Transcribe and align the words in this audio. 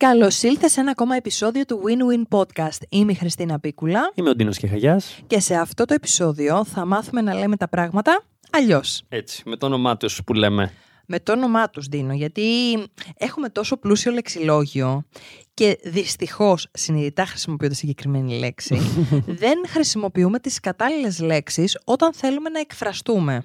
Καλώς 0.00 0.42
ήλθες 0.42 0.72
σε 0.72 0.80
ένα 0.80 0.90
ακόμα 0.90 1.16
επεισόδιο 1.16 1.64
του 1.64 1.80
Win-Win 1.84 2.38
Podcast. 2.38 2.78
Είμαι 2.88 3.12
η 3.12 3.14
Χριστίνα 3.14 3.60
Πίκουλα 3.60 4.12
Είμαι 4.14 4.28
ο 4.28 4.34
Ντίνος 4.34 4.58
Κεχαγιάς. 4.58 5.20
και 5.26 5.40
σε 5.40 5.54
αυτό 5.54 5.84
το 5.84 5.94
επεισόδιο 5.94 6.64
θα 6.64 6.84
μάθουμε 6.84 7.20
να 7.20 7.34
λέμε 7.34 7.56
τα 7.56 7.68
πράγματα 7.68 8.22
αλλιώς. 8.50 9.02
Έτσι, 9.08 9.42
με 9.46 9.56
το 9.56 9.66
όνομά 9.66 9.96
τους 9.96 10.20
που 10.24 10.32
λέμε. 10.32 10.72
Με 11.06 11.20
το 11.20 11.32
όνομά 11.32 11.70
τους 11.70 11.86
δίνω, 11.86 12.12
γιατί 12.12 12.42
έχουμε 13.16 13.48
τόσο 13.48 13.76
πλούσιο 13.76 14.12
λεξιλόγιο 14.12 15.04
και 15.54 15.78
δυστυχώς 15.84 16.68
συνειδητά 16.72 17.24
χρησιμοποιώ 17.24 17.68
τη 17.68 17.74
συγκεκριμένη 17.74 18.38
λέξη. 18.38 18.80
δεν 19.42 19.58
χρησιμοποιούμε 19.66 20.38
τις 20.38 20.60
κατάλληλες 20.60 21.20
λέξεις 21.20 21.78
όταν 21.84 22.14
θέλουμε 22.14 22.48
να 22.48 22.60
εκφραστούμε. 22.60 23.44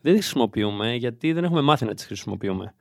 Δεν 0.00 0.12
τις 0.14 0.24
χρησιμοποιούμε 0.24 0.94
γιατί 0.94 1.32
δεν 1.32 1.44
έχουμε 1.44 1.60
μάθει 1.60 1.84
να 1.84 1.94
τις 1.94 2.04
χρησιμοποιούμε. 2.04 2.74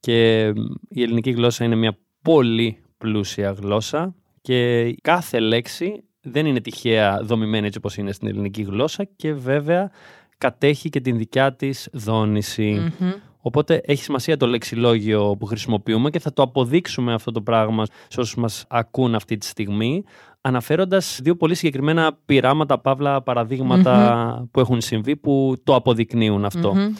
Και 0.00 0.46
η 0.88 1.02
ελληνική 1.02 1.30
γλώσσα 1.30 1.64
είναι 1.64 1.74
μια 1.74 1.98
πολύ 2.24 2.78
πλούσια 2.98 3.50
γλώσσα 3.50 4.14
και 4.40 4.90
κάθε 5.02 5.40
λέξη 5.40 6.04
δεν 6.20 6.46
είναι 6.46 6.60
τυχαία 6.60 7.20
δομημένη 7.22 7.66
έτσι 7.66 7.78
όπως 7.78 7.96
είναι 7.96 8.12
στην 8.12 8.28
ελληνική 8.28 8.62
γλώσσα 8.62 9.04
και 9.16 9.32
βέβαια 9.32 9.90
κατέχει 10.38 10.88
και 10.88 11.00
την 11.00 11.18
δικιά 11.18 11.54
της 11.54 11.88
δόνηση. 11.92 12.92
Μμμ. 13.00 13.10
Οπότε 13.40 13.80
έχει 13.84 14.02
σημασία 14.02 14.36
το 14.36 14.46
λεξιλόγιο 14.46 15.36
που 15.38 15.46
χρησιμοποιούμε 15.46 16.10
και 16.10 16.18
θα 16.18 16.32
το 16.32 16.42
αποδείξουμε 16.42 17.14
αυτό 17.14 17.32
το 17.32 17.42
πράγμα 17.42 17.84
σε 18.08 18.20
όσους 18.20 18.36
μας 18.36 18.64
ακούν 18.68 19.14
αυτή 19.14 19.36
τη 19.36 19.46
στιγμή 19.46 20.04
αναφέροντας 20.40 21.18
δύο 21.22 21.36
πολύ 21.36 21.54
συγκεκριμένα 21.54 22.18
πειράματα, 22.26 22.78
παύλα, 22.78 23.22
παραδείγματα 23.22 24.48
που 24.50 24.60
έχουν 24.60 24.80
συμβεί 24.80 25.16
που 25.16 25.54
το 25.64 25.74
αποδεικνύουν 25.74 26.44
αυτό. 26.44 26.74
Μμμ, 26.74 26.94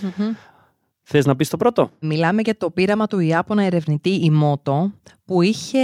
μμμ. 1.05 1.11
Θες 1.11 1.27
να 1.27 1.37
πεις 1.37 1.49
το 1.49 1.57
πρώτο; 1.57 1.91
Μιλάμε 2.01 2.41
για 2.45 2.57
το 2.57 2.71
πείραμα 2.71 3.07
του 3.07 3.19
Ιάπωνα 3.19 3.63
ερευνητή 3.63 4.11
Ιμότο 4.11 4.93
που 5.25 5.43
είχε 5.43 5.81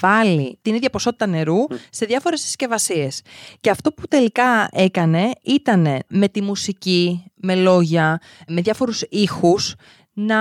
βάλει 0.00 0.58
την 0.62 0.74
ίδια 0.74 0.90
ποσότητα 0.90 1.26
νερού 1.26 1.66
σε 1.90 2.06
διάφορες 2.06 2.40
συσκευασίες. 2.40 3.22
Και 3.60 3.70
αυτό 3.70 3.92
που 3.92 4.06
τελικά 4.08 4.68
έκανε 4.72 5.30
ήταν 5.42 5.98
με 6.08 6.28
τη 6.28 6.42
μουσική, 6.42 7.24
με 7.34 7.54
λόγια, 7.54 8.20
με 8.48 8.60
διάφορους 8.60 9.02
ήχους 9.08 9.74
να 10.12 10.38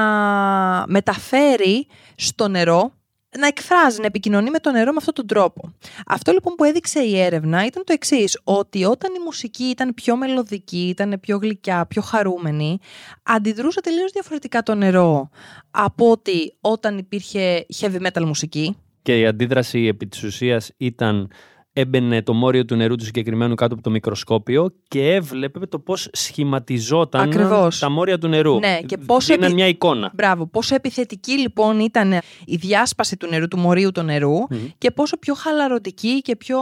μεταφέρει 0.88 1.88
στο 2.16 2.48
νερό 2.48 2.94
να 3.38 3.48
εκφράζει, 3.48 4.00
να 4.00 4.06
επικοινωνεί 4.06 4.50
με 4.50 4.60
το 4.60 4.72
νερό 4.72 4.92
με 4.92 4.98
αυτόν 4.98 5.14
τον 5.14 5.28
τρόπο. 5.28 5.74
Αυτό 6.08 6.32
λοιπόν 6.32 6.56
που 6.56 6.64
έδειξε 6.64 7.00
η 7.00 7.20
έρευνα 7.20 7.66
ήταν 7.66 7.84
το 7.84 7.94
εξής: 7.94 8.40
ότι 8.44 8.86
όταν 8.86 9.14
η 9.14 9.24
μουσική 9.24 9.64
ήταν 9.64 9.94
πιο 9.94 10.16
μελωδική, 10.16 10.88
ήταν 10.88 11.20
πιο 11.22 11.38
γλυκιά, 11.38 11.86
πιο 11.86 12.02
χαρούμενη, 12.02 12.80
αντιδρούσε 13.24 13.82
τελείως 13.82 14.12
διαφορετικά 14.12 14.64
το 14.64 14.76
νερό 14.76 15.30
από 15.72 16.12
ότι 16.12 16.56
όταν 16.62 16.98
υπήρχε 16.98 17.66
heavy 17.80 18.08
metal 18.08 18.24
μουσική. 18.26 18.76
Και 19.02 19.20
η 19.20 19.26
αντίδραση 19.26 19.86
επί 19.86 20.08
της 20.08 20.24
ουσίας 20.24 20.72
ήταν 20.78 21.32
έμπαινε 21.78 22.22
το 22.22 22.34
μόριο 22.34 22.66
του 22.66 22.76
νερού 22.76 22.96
του 22.96 23.04
συγκεκριμένου 23.06 23.56
κάτω 23.56 23.74
από 23.74 23.84
το 23.84 23.90
μικροσκόπιο 23.90 24.74
και 24.88 25.14
έβλεπε 25.14 25.66
το 25.66 25.80
πώς 25.80 26.10
σχηματιζόταν 26.12 27.22
Ακριβώς. 27.22 27.80
τα 27.80 27.90
μόρια 27.90 28.18
του 28.18 28.28
νερού. 28.28 28.60
Ναι, 28.60 28.80
και 28.86 28.98
πόσο 28.98 29.34
Δίναν 29.34 29.44
επι- 29.44 29.56
μια 29.56 29.68
εικόνα. 29.68 30.12
Μπράβο, 30.14 30.46
πόσο 30.48 30.76
επιθετική 30.76 31.32
λοιπόν 31.40 31.80
ήταν 31.80 32.12
η 32.46 32.56
διάσπαση 32.56 33.18
του 33.18 33.28
νερού, 33.28 33.48
του 33.48 33.58
μορίου 33.58 33.92
του 33.92 34.02
νερού 34.02 34.34
και 34.78 34.92
πόσο 34.92 35.18
πιο 35.18 35.34
χαλαρωτική 35.34 36.22
και 36.22 36.36
πιο 36.36 36.58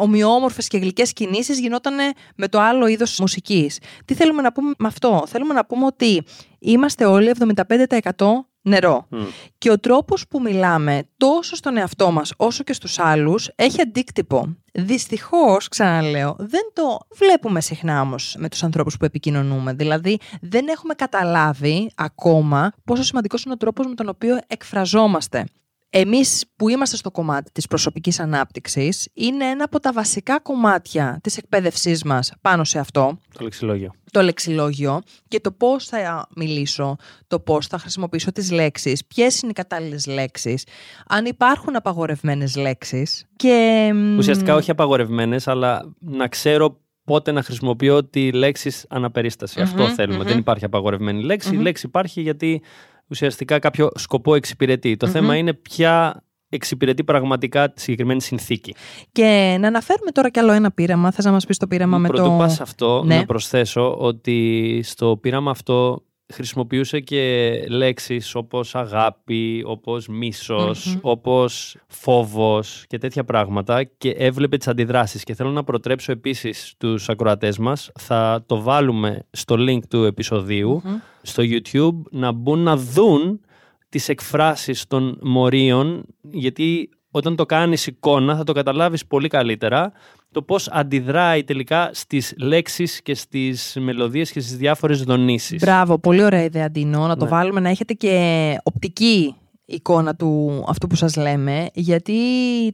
ομοιόμορφες 0.00 0.68
και 0.68 0.78
γλυκές 0.78 1.12
κινήσεις 1.12 1.60
γινόταν 1.60 1.94
με 2.36 2.48
το 2.48 2.60
άλλο 2.60 2.86
είδος 2.86 3.18
μουσικής. 3.20 3.78
Τι 4.04 4.14
θέλουμε 4.14 4.42
να 4.42 4.52
πούμε 4.52 4.72
με 4.78 4.86
αυτό; 4.86 5.24
Θέλουμε 5.26 5.54
να 5.54 5.64
πούμε 5.66 5.86
ότι 5.86 6.22
είμαστε 6.58 7.04
όλοι 7.04 7.28
75% 7.28 8.49
νερό. 8.62 9.06
Μμ. 9.08 9.22
Και 9.58 9.70
ο 9.70 9.78
τρόπος 9.78 10.28
που 10.28 10.40
μιλάμε 10.40 11.02
τόσο 11.16 11.56
στον 11.56 11.76
εαυτό 11.76 12.10
μας 12.10 12.32
όσο 12.36 12.64
και 12.64 12.72
στους 12.72 12.98
άλλους 12.98 13.50
έχει 13.56 13.80
αντίκτυπο. 13.80 14.56
Δυστυχώς, 14.72 15.68
ξαναλέω, 15.68 16.36
δεν 16.38 16.70
το 16.72 16.98
βλέπουμε 17.16 17.60
συχνά 17.60 18.00
όμως 18.00 18.36
με 18.38 18.48
τους 18.48 18.62
ανθρώπους 18.62 18.96
που 18.96 19.04
επικοινωνούμε. 19.04 19.72
Δηλαδή 19.72 20.18
δεν 20.40 20.68
έχουμε 20.68 20.94
καταλάβει 20.94 21.90
ακόμα 21.94 22.72
πόσο 22.84 23.02
σημαντικός 23.02 23.42
είναι 23.44 23.54
ο 23.54 23.56
τρόπος 23.56 23.86
με 23.86 23.94
τον 23.94 24.08
οποίο 24.08 24.38
εκφραζόμαστε. 24.46 25.44
Εμείς 25.92 26.44
που 26.56 26.68
είμαστε 26.68 26.96
στο 26.96 27.10
κομμάτι 27.10 27.50
της 27.52 27.66
προσωπικής 27.66 28.20
ανάπτυξης 28.20 29.08
είναι 29.14 29.44
ένα 29.44 29.64
από 29.64 29.80
τα 29.80 29.92
βασικά 29.92 30.40
κομμάτια 30.40 31.18
της 31.22 31.36
εκπαίδευσής 31.36 32.04
μας 32.04 32.32
πάνω 32.40 32.64
σε 32.64 32.78
αυτό 32.78 33.18
Το 33.38 33.44
λεξιλόγιο. 33.44 33.92
το 34.10 34.20
λεξιλόγιο 34.22 35.00
και 35.28 35.40
το 35.40 35.52
πώς 35.52 35.86
θα 35.86 36.28
μιλήσω, 36.36 36.96
το 37.26 37.40
πώς 37.40 37.66
θα 37.66 37.78
χρησιμοποιήσω 37.78 38.32
τις 38.32 38.50
λέξεις, 38.50 39.06
ποιες 39.06 39.40
είναι 39.40 39.50
οι 39.50 39.54
κατάλληλες 39.54 40.06
λέξεις, 40.06 40.66
αν 41.08 41.24
υπάρχουν 41.24 41.76
απαγορευμένες 41.76 42.56
λέξεις 42.56 43.24
και... 43.36 43.90
μ, 43.94 44.16
Ουσιαστικά 44.18 44.54
όχι 44.54 44.70
απαγορευμένες, 44.70 45.48
αλλά 45.48 45.94
να 45.98 46.28
ξέρω 46.28 46.80
πότε 47.04 47.32
να 47.32 47.42
χρησιμοποιώ 47.42 48.04
τη 48.04 48.32
λέξη 48.32 48.72
αναπερίσταση. 48.88 49.60
Αυτό 49.60 49.82
Μμμ, 49.82 49.94
θέλουμε. 49.94 50.18
μμμ. 50.18 50.26
Δεν 50.26 50.38
υπάρχει 50.38 50.64
απαγορευμένη 50.64 51.22
λέξη. 51.22 51.50
Μμμ. 51.52 51.58
Η 51.60 51.62
λέξη 51.62 51.86
υπάρχει 51.86 52.20
γιατί 52.20 52.62
ουσιαστικά 53.10 53.58
κάποιο 53.58 53.88
σκοπό 53.94 54.34
εξυπηρετεί. 54.34 54.96
Το 54.96 55.06
θέμα 55.06 55.36
είναι 55.36 55.52
ποια 55.52 56.24
εξυπηρετεί 56.48 57.04
πραγματικά 57.04 57.72
τη 57.72 57.80
συγκεκριμένη 57.80 58.20
συνθήκη. 58.22 58.74
Και 59.12 59.56
να 59.60 59.66
αναφέρουμε 59.66 60.10
τώρα 60.10 60.30
κι 60.30 60.38
άλλο 60.38 60.52
ένα 60.52 60.70
πείραμα. 60.70 61.10
Θες 61.10 61.24
να 61.24 61.30
μας 61.30 61.46
πεις 61.46 61.56
το 61.56 61.66
πείραμα 61.66 61.98
με 61.98 62.08
Πρωτού 62.08 62.22
το... 62.24 62.36
πας 62.38 62.60
αυτό, 62.60 63.02
Ναι. 63.04 63.16
να 63.16 63.24
προσθέσω 63.24 63.94
ότι 63.98 64.80
στο 64.84 65.18
πείραμα 65.20 65.50
αυτό 65.50 66.04
χρησιμοποιούσε 66.32 67.00
και 67.00 67.52
λέξεις 67.68 68.34
όπως 68.34 68.74
αγάπη, 68.74 69.62
όπως 69.66 70.08
μίσος, 70.08 70.86
Μμμ. 70.86 70.98
όπως 71.00 71.76
φόβος 71.86 72.84
και 72.88 72.98
τέτοια 72.98 73.24
πράγματα 73.24 73.84
και 73.84 74.10
έβλεπε 74.10 74.56
τις 74.56 74.68
αντιδράσεις. 74.68 75.24
Και 75.24 75.34
θέλω 75.34 75.50
να 75.50 75.64
προτρέψω 75.64 76.12
επίσης 76.12 76.74
τους 76.78 77.08
ακροατές 77.08 77.58
μας, 77.58 77.90
θα 77.98 78.42
το 78.46 78.60
βάλουμε 78.60 79.22
στο 79.30 79.56
link 79.58 79.80
του 79.88 80.04
επεισοδίου, 80.04 80.80
Μμμ. 80.84 80.96
στο 81.22 81.42
YouTube, 81.46 82.02
να 82.10 82.32
μπουν 82.32 82.58
να 82.58 82.76
δουν 82.76 83.40
τις 83.88 84.08
εκφράσεις 84.08 84.86
των 84.86 85.18
μορίων, 85.22 86.04
γιατί 86.20 86.90
όταν 87.10 87.36
το 87.36 87.46
κάνεις 87.46 87.86
εικόνα 87.86 88.36
θα 88.36 88.44
το 88.44 88.52
καταλάβεις 88.52 89.06
πολύ 89.06 89.28
καλύτερα 89.28 89.92
το 90.32 90.42
πώς 90.42 90.68
αντιδράει 90.68 91.44
τελικά 91.44 91.90
στις 91.92 92.34
λέξεις 92.38 93.02
και 93.02 93.14
στις 93.14 93.76
μελωδίες 93.80 94.32
και 94.32 94.40
στις 94.40 94.56
διάφορες 94.56 95.02
δονήσεις. 95.02 95.60
Μπράβο, 95.62 95.98
πολύ 95.98 96.22
ωραία 96.24 96.42
ιδέα, 96.42 96.70
Ντίνο. 96.70 97.06
Να 97.06 97.16
το 97.16 97.24
Ναι. 97.24 97.30
βάλουμε 97.30 97.60
να 97.60 97.68
έχετε 97.68 97.92
και 97.92 98.56
οπτική 98.62 99.34
εικόνα 99.70 100.14
του 100.14 100.64
αυτού 100.68 100.86
που 100.86 100.94
σας 100.94 101.16
λέμε, 101.16 101.66
γιατί 101.74 102.14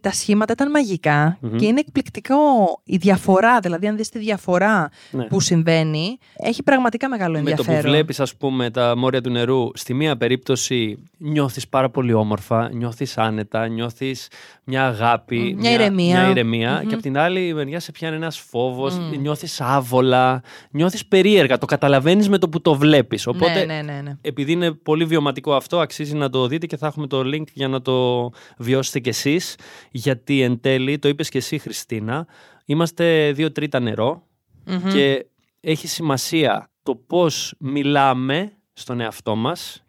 τα 0.00 0.10
σχήματα 0.12 0.52
ήταν 0.52 0.70
μαγικά 0.70 1.38
Μμμ. 1.40 1.56
και 1.56 1.66
είναι 1.66 1.80
εκπληκτικό 1.80 2.34
η 2.84 2.96
διαφορά, 2.96 3.60
δηλαδή 3.60 3.86
αν 3.86 3.96
δεις 3.96 4.08
τη 4.08 4.18
διαφορά 4.18 4.90
Ναι. 5.10 5.24
που 5.24 5.40
συμβαίνει, 5.40 6.18
έχει 6.36 6.62
πραγματικά 6.62 7.08
μεγάλο 7.08 7.32
Με 7.38 7.42
το 7.42 7.48
ενδιαφέρον. 7.50 7.80
που 7.82 7.88
βλέπεις 7.88 8.20
ας 8.20 8.34
πούμε 8.36 8.70
τα 8.70 8.96
μόρια 8.96 9.20
του 9.20 9.30
νερού, 9.30 9.70
στη 9.74 9.94
μία 9.94 10.16
περίπτωση 10.16 10.98
νιώθεις 11.18 11.68
πάρα 11.68 11.90
πολύ 11.90 12.12
όμορφα, 12.12 12.70
νιώθεις 12.72 13.18
άνετα, 13.18 13.66
νιώθεις 13.68 14.28
μια 14.64 14.86
αγάπη, 14.86 15.54
Μ, 15.56 15.60
μια 15.60 15.70
ηρεμία. 15.70 16.20
μια 16.20 16.28
ηρεμία 16.30 16.72
Μμμ. 16.82 16.88
και 16.88 16.94
από 16.94 17.02
την 17.02 17.18
άλλη 17.18 17.54
μεριά 17.54 17.80
σε 17.80 17.92
πιάνει 17.92 18.16
ένας 18.16 18.38
φόβος, 18.38 18.98
Μμ. 18.98 19.20
νιώθεις 19.20 19.60
άβολα, 19.60 20.42
νιώθεις 20.70 21.06
περίεργα, 21.06 21.58
το 21.58 21.66
καταλαβαίνεις 21.66 22.28
με 22.28 22.38
το 22.38 22.48
που 22.48 22.60
το 22.60 22.74
βλέπεις. 22.74 23.26
Οπότε 23.26 23.64
ναι, 23.64 23.74
ναι, 23.74 23.92
ναι, 23.92 24.00
ναι. 24.00 24.16
επειδή 24.20 24.52
είναι 24.52 24.70
πολύ 24.72 25.04
βιωματικό 25.04 25.54
αυτό, 25.54 25.80
αξίζει 25.80 26.14
να 26.14 26.30
το 26.30 26.46
δείτε 26.46 26.66
και 26.66 26.76
θα 26.76 26.85
έχουμε 26.86 27.06
το 27.06 27.20
link 27.20 27.46
για 27.52 27.68
να 27.68 27.82
το 27.82 28.30
βιώσετε 28.58 29.00
κι 29.00 29.08
εσείς. 29.08 29.58
Γιατί 29.90 30.42
εν 30.42 30.60
τέλει, 30.60 30.98
το 30.98 31.08
είπες 31.08 31.28
και 31.28 31.38
εσύ 31.38 31.58
Χριστίνα, 31.58 32.26
είμαστε 32.64 33.32
δύο 33.32 33.52
τρίτα 33.52 33.80
νερό 33.80 34.26
Μμμ. 34.64 34.92
και 34.92 35.26
έχει 35.60 35.86
σημασία 35.86 36.70
το 36.82 36.94
πώς 36.94 37.54
μιλάμε 37.58 38.52
στον 38.72 39.00
εαυτό 39.00 39.36
μας, 39.36 39.84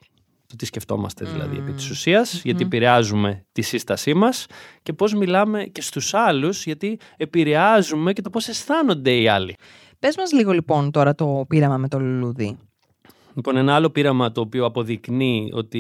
το 0.48 0.56
τι 0.56 0.66
σκεφτόμαστε 0.66 1.26
δηλαδή 1.26 1.58
επί 1.58 1.72
της 1.72 1.90
ουσίας, 1.90 2.42
γιατί 2.44 2.64
επηρεάζουμε 2.64 3.46
τη 3.52 3.62
σύστασή 3.62 4.14
μας 4.14 4.46
και 4.84 4.94
πώς 4.94 5.14
μιλάμε 5.14 5.64
και 5.64 5.82
στους 5.82 6.14
άλλους, 6.14 6.66
γιατί 6.66 7.00
επηρεάζουμε 7.18 8.14
και 8.14 8.22
το 8.22 8.30
πώς 8.30 8.48
αισθάνονται 8.48 9.12
οι 9.12 9.28
άλλοι. 9.28 9.56
Πες 10.00 10.18
μας 10.18 10.32
λίγο 10.32 10.52
λοιπόν 10.52 10.92
τώρα 10.92 11.16
το 11.16 11.46
πείραμα 11.48 11.78
με 11.78 11.88
το 11.88 12.00
λουλούδι. 12.00 12.58
Λοιπόν, 13.38 13.58
ένα 13.58 13.76
άλλο 13.76 13.90
πείραμα 13.90 14.32
το 14.32 14.42
οποίο 14.42 14.66
αποδεικνύει 14.66 15.50
ότι 15.54 15.80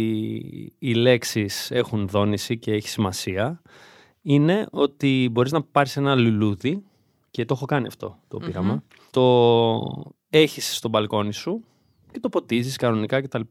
οι 0.79 0.93
λέξεις 0.93 1.71
έχουν 1.71 2.07
δόνηση 2.07 2.57
και 2.57 2.71
έχει 2.71 2.89
σημασία 2.89 3.61
είναι 4.21 4.67
ότι 4.71 5.29
μπορείς 5.31 5.51
να 5.51 5.63
πάρεις 5.63 5.97
ένα 5.97 6.15
λουλούδι 6.15 6.83
και 7.31 7.45
το 7.45 7.53
έχω 7.53 7.65
κάνει 7.65 7.87
αυτό 7.87 8.19
το 8.27 8.37
πειραμα 8.37 8.83
το 9.11 10.05
έχεις 10.29 10.75
στο 10.75 10.89
μπαλκόνι 10.89 11.33
σου 11.33 11.63
και 12.11 12.19
το 12.19 12.29
ποτίζεις 12.29 12.75
κανονικά 12.75 13.21
κτλ. 13.21 13.41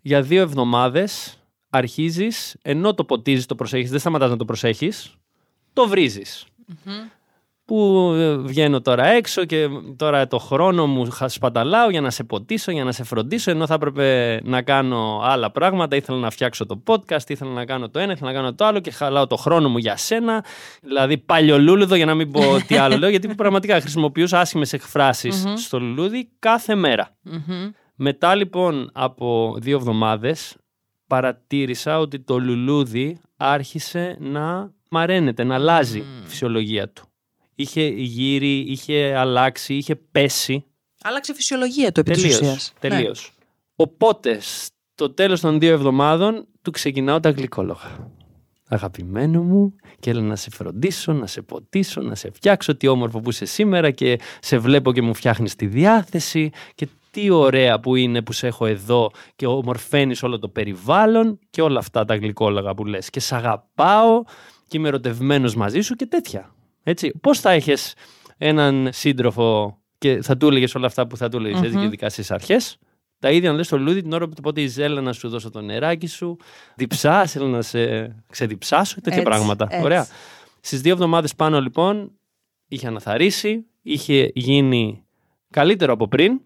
Για 0.00 0.22
δύο 0.22 0.40
εβδομάδες 0.40 1.38
αρχίζεις, 1.70 2.56
ενώ 2.62 2.94
το 2.94 3.04
ποτίζεις, 3.04 3.46
το 3.46 3.54
προσέχεις, 3.54 3.90
δεν 3.90 3.98
σταματάς 3.98 4.30
να 4.30 4.36
το 4.36 4.44
προσέχεις, 4.44 5.14
το 5.72 5.88
βρίζεις. 5.88 6.46
Που 7.70 8.12
ε, 8.16 8.36
βγαίνω 8.36 8.80
τώρα 8.80 9.06
έξω 9.06 9.44
και 9.44 9.68
τώρα 9.96 10.26
το 10.26 10.38
χρόνο 10.38 10.86
μου 10.86 11.10
χα- 11.10 11.28
σπαταλάω 11.28 11.90
για 11.90 12.00
να 12.00 12.10
σε 12.10 12.24
ποτίσω, 12.24 12.70
για 12.70 12.84
να 12.84 12.92
σε 12.92 13.04
φροντίσω, 13.04 13.50
ενώ 13.50 13.66
θα 13.66 13.74
έπρεπε 13.74 14.40
να 14.44 14.62
κάνω 14.62 15.20
άλλα 15.24 15.50
πράγματα. 15.50 15.96
Ήθελα 15.96 16.18
να 16.18 16.30
φτιάξω 16.30 16.66
το 16.66 16.82
podcast, 16.86 17.28
ήθελα 17.30 17.50
να 17.50 17.64
κάνω 17.64 17.88
το 17.88 17.98
ένα, 17.98 18.12
ήθελα 18.12 18.30
να 18.30 18.36
κάνω 18.36 18.54
το 18.54 18.64
άλλο 18.64 18.80
και 18.80 18.90
χαλάω 18.90 19.26
το 19.26 19.36
χρόνο 19.36 19.68
μου 19.68 19.78
για 19.78 19.96
σένα. 19.96 20.44
Δηλαδή, 20.82 21.18
παλιολούλουδο 21.18 21.94
για 21.94 22.06
να 22.06 22.14
μην 22.14 22.30
πω 22.30 22.40
τι 22.66 22.76
άλλο 22.76 22.96
λέω, 22.96 23.08
γιατί 23.10 23.34
πραγματικά 23.34 23.80
χρησιμοποιούσα 23.80 24.40
άσχημες 24.40 24.72
εκφράσεις 24.72 25.44
στο 25.56 25.80
λουλούδι 25.80 26.28
κάθε 26.38 26.74
μέρα. 26.74 27.16
Μμμ. 27.22 27.70
Μετά 27.94 28.34
λοιπόν 28.34 28.90
από 28.92 29.54
δύο 29.58 29.76
εβδομάδες 29.76 30.56
παρατήρησα 31.06 31.98
ότι 31.98 32.20
το 32.20 32.38
λουλούδι 32.38 33.20
άρχισε 33.36 34.16
να 34.20 34.72
μαραίνεται, 34.90 35.44
να 35.44 35.54
αλλάζει 35.54 35.98
η 35.98 36.04
φυσιολογία 36.24 36.88
του. 36.88 37.04
Είχε 37.60 37.82
γύρει, 37.86 38.58
είχε 38.58 39.14
αλλάξει, 39.16 39.74
είχε 39.74 39.96
πέσει. 39.96 40.64
Άλλαξε 41.02 41.32
η 41.32 41.34
φυσιολογία 41.34 41.92
του 41.92 42.00
επί 42.00 42.10
της 42.10 42.22
Τελείως. 42.22 42.40
ουσίας. 42.40 42.72
Ναι. 42.80 42.88
τελείως. 42.88 43.32
Οπότε, 43.76 44.38
στο 44.40 45.10
τέλος 45.10 45.40
των 45.40 45.58
δύο 45.58 45.72
εβδομάδων, 45.72 46.46
του 46.62 46.70
ξεκινάω 46.70 47.20
τα 47.20 47.30
γλυκόλογα. 47.30 48.10
Αγαπημένο 48.68 49.42
μου, 49.42 49.74
και 50.00 50.10
έλα 50.10 50.20
να 50.20 50.36
σε 50.36 50.50
φροντίσω, 50.50 51.12
να 51.12 51.26
σε 51.26 51.42
ποτίσω, 51.42 52.00
να 52.00 52.14
σε 52.14 52.30
φτιάξω. 52.30 52.76
Τι 52.76 52.86
όμορφο 52.86 53.20
που 53.20 53.30
είσαι 53.30 53.44
σήμερα 53.44 53.90
και 53.90 54.18
σε 54.40 54.58
βλέπω 54.58 54.92
και 54.92 55.02
μου 55.02 55.14
φτιάχνεις 55.14 55.54
τη 55.54 55.66
διάθεση. 55.66 56.50
Και 56.74 56.88
τι 57.10 57.30
ωραία 57.30 57.80
που 57.80 57.96
είναι 57.96 58.22
που 58.22 58.32
σε 58.32 58.46
έχω 58.46 58.66
εδώ 58.66 59.10
και 59.36 59.46
ομορφαίνεις 59.46 60.22
όλο 60.22 60.38
το 60.38 60.48
περιβάλλον 60.48 61.38
και 61.50 61.62
όλα 61.62 61.78
αυτά 61.78 62.04
τα 62.04 62.16
γλυκόλογα 62.16 62.74
που 62.74 62.84
λες. 62.84 63.10
Και 63.10 63.20
σε 63.20 63.34
αγαπάω 63.36 64.22
και 64.68 64.76
είμαι 64.76 64.88
ερωτευμένος 64.88 65.54
μαζί 65.54 65.80
σου 65.80 65.94
και 65.94 66.06
τέτοια. 66.06 66.54
Έτσι. 66.82 67.10
Πώς 67.20 67.40
θα 67.40 67.50
έχεις 67.50 67.94
έναν 68.36 68.88
σύντροφο 68.92 69.78
και 69.98 70.22
θα 70.22 70.36
του 70.36 70.46
έλεγες 70.46 70.74
όλα 70.74 70.86
αυτά 70.86 71.06
που 71.06 71.16
θα 71.16 71.28
του 71.28 71.36
έλεγες 71.36 71.62
έτσι 71.62 71.76
και 71.78 71.84
ειδικά 71.84 72.08
στις 72.08 72.30
αρχές; 72.30 72.78
Τα 73.18 73.30
ίδια 73.30 73.50
να 73.50 73.56
λες 73.56 73.66
στο 73.66 73.78
λουλούδι 73.78 74.02
την 74.02 74.12
ώρα 74.12 74.28
που 74.28 74.42
πότε 74.42 74.60
ήθελα 74.60 75.00
να 75.00 75.12
σου 75.12 75.28
δώσω 75.28 75.50
το 75.50 75.60
νεράκι 75.60 76.06
σου, 76.06 76.36
διψά, 76.76 77.26
θέλω 77.26 77.46
να 77.46 77.62
σε 77.62 78.14
ξεδιψάσω, 78.28 79.00
τέτοια 79.00 79.20
Έτσι, 79.20 79.30
πράγματα. 79.30 79.66
έτσι. 79.70 79.84
Ωραία. 79.84 80.06
Στις 80.60 80.80
δύο 80.80 80.92
εβδομάδες 80.92 81.34
πάνω 81.34 81.60
λοιπόν 81.60 82.12
είχε 82.68 82.86
αναθαρίσει, 82.86 83.66
είχε 83.82 84.30
γίνει 84.34 85.04
καλύτερο 85.50 85.92
από 85.92 86.08
πριν 86.08 86.40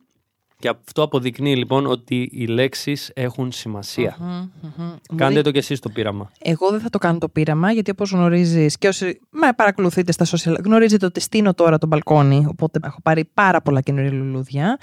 και 0.58 0.68
αυτό 0.68 1.02
αποδεικνύει 1.02 1.56
λοιπόν 1.56 1.86
ότι 1.86 2.28
οι 2.32 2.46
λέξεις 2.46 3.10
έχουν 3.14 3.52
σημασία. 3.52 4.16
Μμμ, 4.20 4.28
μμμ. 4.76 4.84
Μου 5.10 5.16
Κάντε 5.16 5.34
δει- 5.34 5.44
το 5.44 5.50
κι 5.50 5.58
εσείς 5.58 5.80
το 5.80 5.88
πείραμα. 5.88 6.30
Εγώ 6.38 6.70
δεν 6.70 6.80
θα 6.80 6.90
το 6.90 6.98
κάνω 6.98 7.18
το 7.18 7.28
πείραμα, 7.28 7.72
γιατί 7.72 7.90
όπως 7.90 8.10
γνωρίζεις 8.10 8.78
και 8.78 8.88
όσοι 8.88 9.20
με 9.30 9.52
παρακολουθείτε 9.56 10.12
στα 10.12 10.24
social, 10.26 10.56
γνωρίζετε 10.64 11.06
ότι 11.06 11.20
στείνω 11.20 11.54
τώρα 11.54 11.78
το 11.78 11.86
μπαλκόνι, 11.86 12.46
οπότε 12.48 12.78
έχω 12.84 13.00
πάρει 13.02 13.24
πάρα 13.34 13.60
πολλά 13.62 13.80
καινούργια 13.80 14.12
λουλούδια 14.12 14.78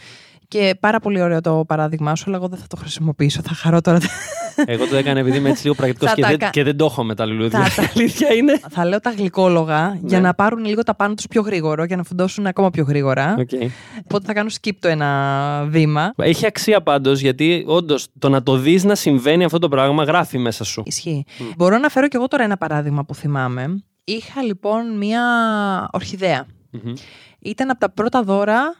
και 0.51 0.75
πάρα 0.79 0.99
πολύ 0.99 1.21
ωραίο 1.21 1.41
το 1.41 1.63
παράδειγμά 1.67 2.15
σου, 2.15 2.23
αλλά 2.27 2.35
εγώ 2.37 2.47
δεν 2.47 2.59
θα 2.59 2.67
το 2.67 2.75
χρησιμοποιήσω. 2.75 3.41
Θα 3.43 3.53
χαρώ 3.53 3.81
τώρα. 3.81 3.97
Εγώ 4.65 4.87
το 4.87 4.95
έκανα 4.95 5.19
επειδή 5.19 5.37
είμαι 5.37 5.49
έτσι 5.49 5.63
λίγο 5.63 5.75
πρακτικός 5.75 6.09
Θα 6.09 6.15
και, 6.15 6.21
τα 6.21 6.27
δεν, 6.27 6.37
κα- 6.37 6.49
και 6.49 6.63
δεν 6.63 6.77
το 6.77 6.85
έχω 6.85 7.03
με 7.03 7.15
τα 7.15 7.25
λουλούδια. 7.25 7.63
Θα 7.63 7.81
τα- 7.81 7.87
Η 7.87 7.89
αλήθεια 7.95 8.33
είναι. 8.33 8.59
θα 8.69 8.85
λέω 8.85 8.99
τα 8.99 9.09
γλυκόλογα 9.11 9.97
για 10.03 10.19
Ναι. 10.19 10.25
να 10.27 10.33
πάρουν 10.33 10.65
λίγο 10.65 10.83
τα 10.83 10.95
πάνω 10.95 11.13
τους 11.13 11.27
πιο 11.27 11.41
γρήγορο, 11.41 11.83
για 11.83 11.95
να 11.95 12.03
φουντώσουν 12.03 12.45
ακόμα 12.45 12.69
πιο 12.69 12.83
γρήγορα. 12.83 13.35
Οκ. 13.39 13.49
Οπότε 14.03 14.25
θα 14.25 14.33
κάνω 14.33 14.49
skip 14.61 14.71
το 14.79 14.87
ένα 14.87 15.65
βήμα. 15.69 16.13
Έχει 16.17 16.45
αξία 16.45 16.81
πάντως 16.81 17.19
γιατί 17.19 17.63
όντως 17.67 18.07
το 18.19 18.29
να 18.29 18.43
το 18.43 18.57
δεις 18.57 18.83
να 18.83 18.95
συμβαίνει 18.95 19.43
αυτό 19.43 19.59
το 19.59 19.67
πράγμα 19.69 20.03
γράφει 20.03 20.37
μέσα 20.37 20.63
σου. 20.63 20.83
Ισχύει. 20.85 21.25
Μπορώ 21.57 21.77
να 21.77 21.89
φέρω 21.89 22.07
κι 22.07 22.15
εγώ 22.15 22.27
τώρα 22.27 22.43
ένα 22.43 22.57
παράδειγμα 22.57 23.05
που 23.05 23.15
θυμάμαι. 23.15 23.83
Είχα 24.03 24.41
λοιπόν 24.43 24.97
μία 24.97 25.21
ορχιδέα. 25.91 26.45
Μμμ. 26.71 26.93
Ήταν 27.39 27.69
από 27.69 27.79
τα 27.79 27.91
πρώτα 27.91 28.23
δώρα, 28.23 28.75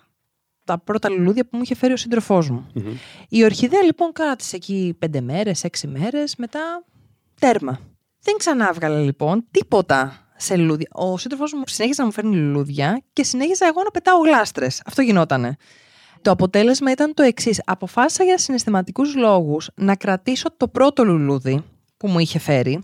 τα 0.72 0.80
πρώτα 0.80 1.10
λουλούδια 1.10 1.44
που 1.44 1.58
μου 1.58 1.62
είχε 1.64 1.76
φέρει 1.76 1.94
ο 1.94 1.98
σύντροφός 1.98 2.50
μου. 2.50 2.68
Μμμ. 2.74 2.94
Η 3.30 3.44
ορχιδέα 3.44 3.84
λοιπόν 3.84 4.12
κράτησε 4.12 4.56
εκεί 4.56 4.96
πέντε 5.00 5.22
μέρες, 5.22 5.64
έξι 5.64 5.88
μέρες, 5.88 6.36
μετά 6.36 6.84
τέρμα. 7.40 7.80
Δεν 8.20 8.36
ξανά 8.38 8.68
έβγαλε 8.70 9.00
λοιπόν 9.00 9.46
τίποτα 9.52 10.28
σε 10.38 10.56
λουλούδια. 10.56 10.88
Ο 10.92 11.18
σύντροφός 11.18 11.54
μου 11.54 11.64
συνέχισε 11.66 12.02
να 12.02 12.08
μου 12.08 12.14
φέρνει 12.14 12.36
λουλούδια 12.36 13.02
και 13.14 13.24
συνέχιζα 13.24 13.66
εγώ 13.66 13.84
να 13.84 13.92
πετάω 13.92 14.18
γλάστρες. 14.18 14.82
Αυτό 14.86 15.02
γινότανε. 15.02 15.56
Το 16.22 16.32
αποτέλεσμα 16.32 16.92
ήταν 16.92 17.14
το 17.14 17.24
εξής. 17.24 17.62
Αποφάσισα 17.66 18.24
για 18.24 18.38
συναισθηματικούς 18.38 19.16
λόγους 19.16 19.70
να 19.76 19.96
κρατήσω 19.96 20.58
το 20.58 20.68
πρώτο 20.68 21.04
λουλούδι 21.06 21.64
που 21.98 22.08
μου 22.08 22.20
είχε 22.20 22.40
φέρει 22.40 22.82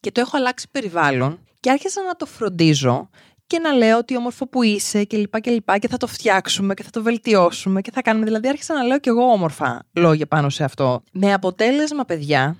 και 0.00 0.12
το 0.12 0.20
έχω 0.20 0.36
αλλάξει 0.36 0.68
περιβάλλον 0.70 1.38
και 1.60 1.70
άρχισα 1.70 2.02
να 2.02 2.14
το 2.14 2.26
φροντίζω 2.26 3.10
και 3.50 3.58
να 3.58 3.72
λέω 3.72 3.98
ότι 3.98 4.16
όμορφο 4.16 4.46
που 4.46 4.62
είσαι 4.62 5.04
και 5.04 5.16
λοιπά 5.16 5.40
και 5.40 5.50
λοιπά 5.50 5.78
και 5.78 5.88
θα 5.88 5.96
το 5.96 6.06
φτιάξουμε 6.06 6.74
και 6.74 6.82
θα 6.82 6.90
το 6.90 7.02
βελτιώσουμε 7.02 7.80
και 7.80 7.90
θα 7.90 8.02
κάνουμε. 8.02 8.24
Δηλαδή 8.24 8.48
άρχισα 8.48 8.74
να 8.74 8.82
λέω 8.82 8.98
κι 8.98 9.08
εγώ 9.08 9.22
όμορφα 9.32 9.82
λόγια 9.92 10.26
πάνω 10.26 10.48
σε 10.48 10.64
αυτό. 10.64 11.02
Με 11.12 11.32
αποτέλεσμα, 11.32 12.04
παιδιά, 12.04 12.56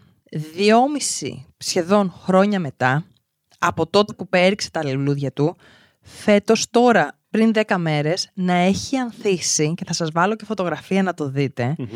δυόμιση 0.54 1.46
σχεδόν 1.58 2.14
χρόνια 2.22 2.60
μετά, 2.60 3.04
από 3.58 3.86
τότε 3.86 4.12
που 4.12 4.28
πέριξε 4.28 4.70
τα 4.70 4.84
λουλούδια 4.84 5.32
του, 5.32 5.56
φέτος 6.02 6.70
τώρα 6.70 7.18
πριν 7.30 7.52
10 7.54 7.76
μέρες 7.76 8.30
να 8.34 8.52
έχει 8.54 8.96
ανθίσει 8.96 9.74
και 9.74 9.84
θα 9.84 9.92
σας 9.92 10.10
βάλω 10.12 10.36
και 10.36 10.44
φωτογραφία 10.44 11.02
να 11.02 11.14
το 11.14 11.28
δείτε 11.28 11.74
Μμμ. 11.78 11.86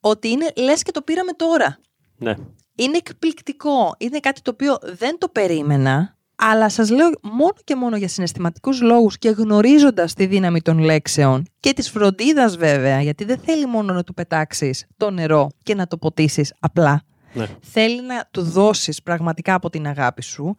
ότι 0.00 0.28
είναι 0.28 0.52
λες 0.56 0.82
και 0.82 0.90
το 0.90 1.02
πήραμε 1.02 1.32
τώρα 1.32 1.78
Ναι. 2.16 2.34
είναι 2.74 2.96
εκπληκτικό. 2.96 3.94
Είναι 3.98 4.18
κάτι 4.18 4.40
το 4.42 4.50
οποίο 4.50 4.78
δεν 4.82 5.18
το 5.18 5.28
περίμενα, 5.28 6.17
αλλά 6.40 6.68
σας 6.68 6.90
λέω 6.90 7.10
μόνο 7.22 7.52
και 7.64 7.76
μόνο 7.76 7.96
για 7.96 8.08
συναισθηματικούς 8.08 8.80
λόγους 8.82 9.18
και 9.18 9.28
γνωρίζοντας 9.28 10.14
τη 10.14 10.26
δύναμη 10.26 10.60
των 10.60 10.78
λέξεων 10.78 11.44
και 11.60 11.72
της 11.72 11.90
φροντίδας 11.90 12.56
βέβαια, 12.56 13.02
γιατί 13.02 13.24
δεν 13.24 13.38
θέλει 13.38 13.66
μόνο 13.66 13.92
να 13.92 14.02
του 14.04 14.14
πετάξεις 14.14 14.86
το 14.96 15.10
νερό 15.10 15.48
και 15.62 15.74
να 15.74 15.86
το 15.86 15.96
ποτίσεις 15.98 16.54
απλά. 16.60 17.02
ναι. 17.32 17.46
Θέλει 17.60 18.02
να 18.02 18.28
του 18.30 18.42
δώσεις 18.42 19.02
πραγματικά 19.02 19.54
από 19.54 19.70
την 19.70 19.86
αγάπη 19.86 20.22
σου. 20.22 20.54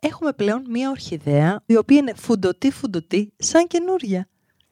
Έχουμε 0.00 0.32
πλέον 0.32 0.62
μία 0.70 0.90
ορχιδέα 0.90 1.62
η 1.66 1.76
οποία 1.76 1.96
είναι 1.96 2.12
φουντωτή 2.16 2.70
φουντωτή 2.70 3.32
σαν 3.36 3.66
καινούρια. 3.66 4.28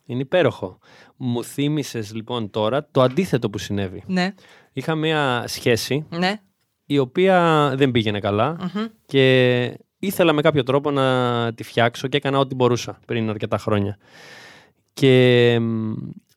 Είναι 0.06 0.20
υπέροχο. 0.20 0.78
Μου 1.16 1.44
θύμισες 1.44 2.14
λοιπόν 2.14 2.50
τώρα 2.50 2.88
το 2.90 3.02
αντίθετο 3.02 3.50
που 3.50 3.58
συνέβη. 3.58 4.02
Ναι, 4.06 4.34
Είχα 4.72 4.94
μια 4.94 5.44
σχέση 5.46 6.06
ναι. 6.10 6.40
η 6.86 6.98
οποία 6.98 7.70
δεν 7.76 7.90
πήγαινε 7.90 8.20
καλά 8.20 8.56
Μμμ. 8.60 8.84
και 9.06 9.78
ήθελα 10.04 10.32
με 10.32 10.42
κάποιο 10.42 10.62
τρόπο 10.62 10.90
να 10.90 11.52
τη 11.54 11.62
φτιάξω 11.62 12.08
και 12.08 12.16
έκανα 12.16 12.38
ό,τι 12.38 12.54
μπορούσα 12.54 12.98
πριν 13.06 13.28
αρκετά 13.28 13.58
χρόνια. 13.58 13.98
Και 14.92 15.58
μ, 15.60 15.92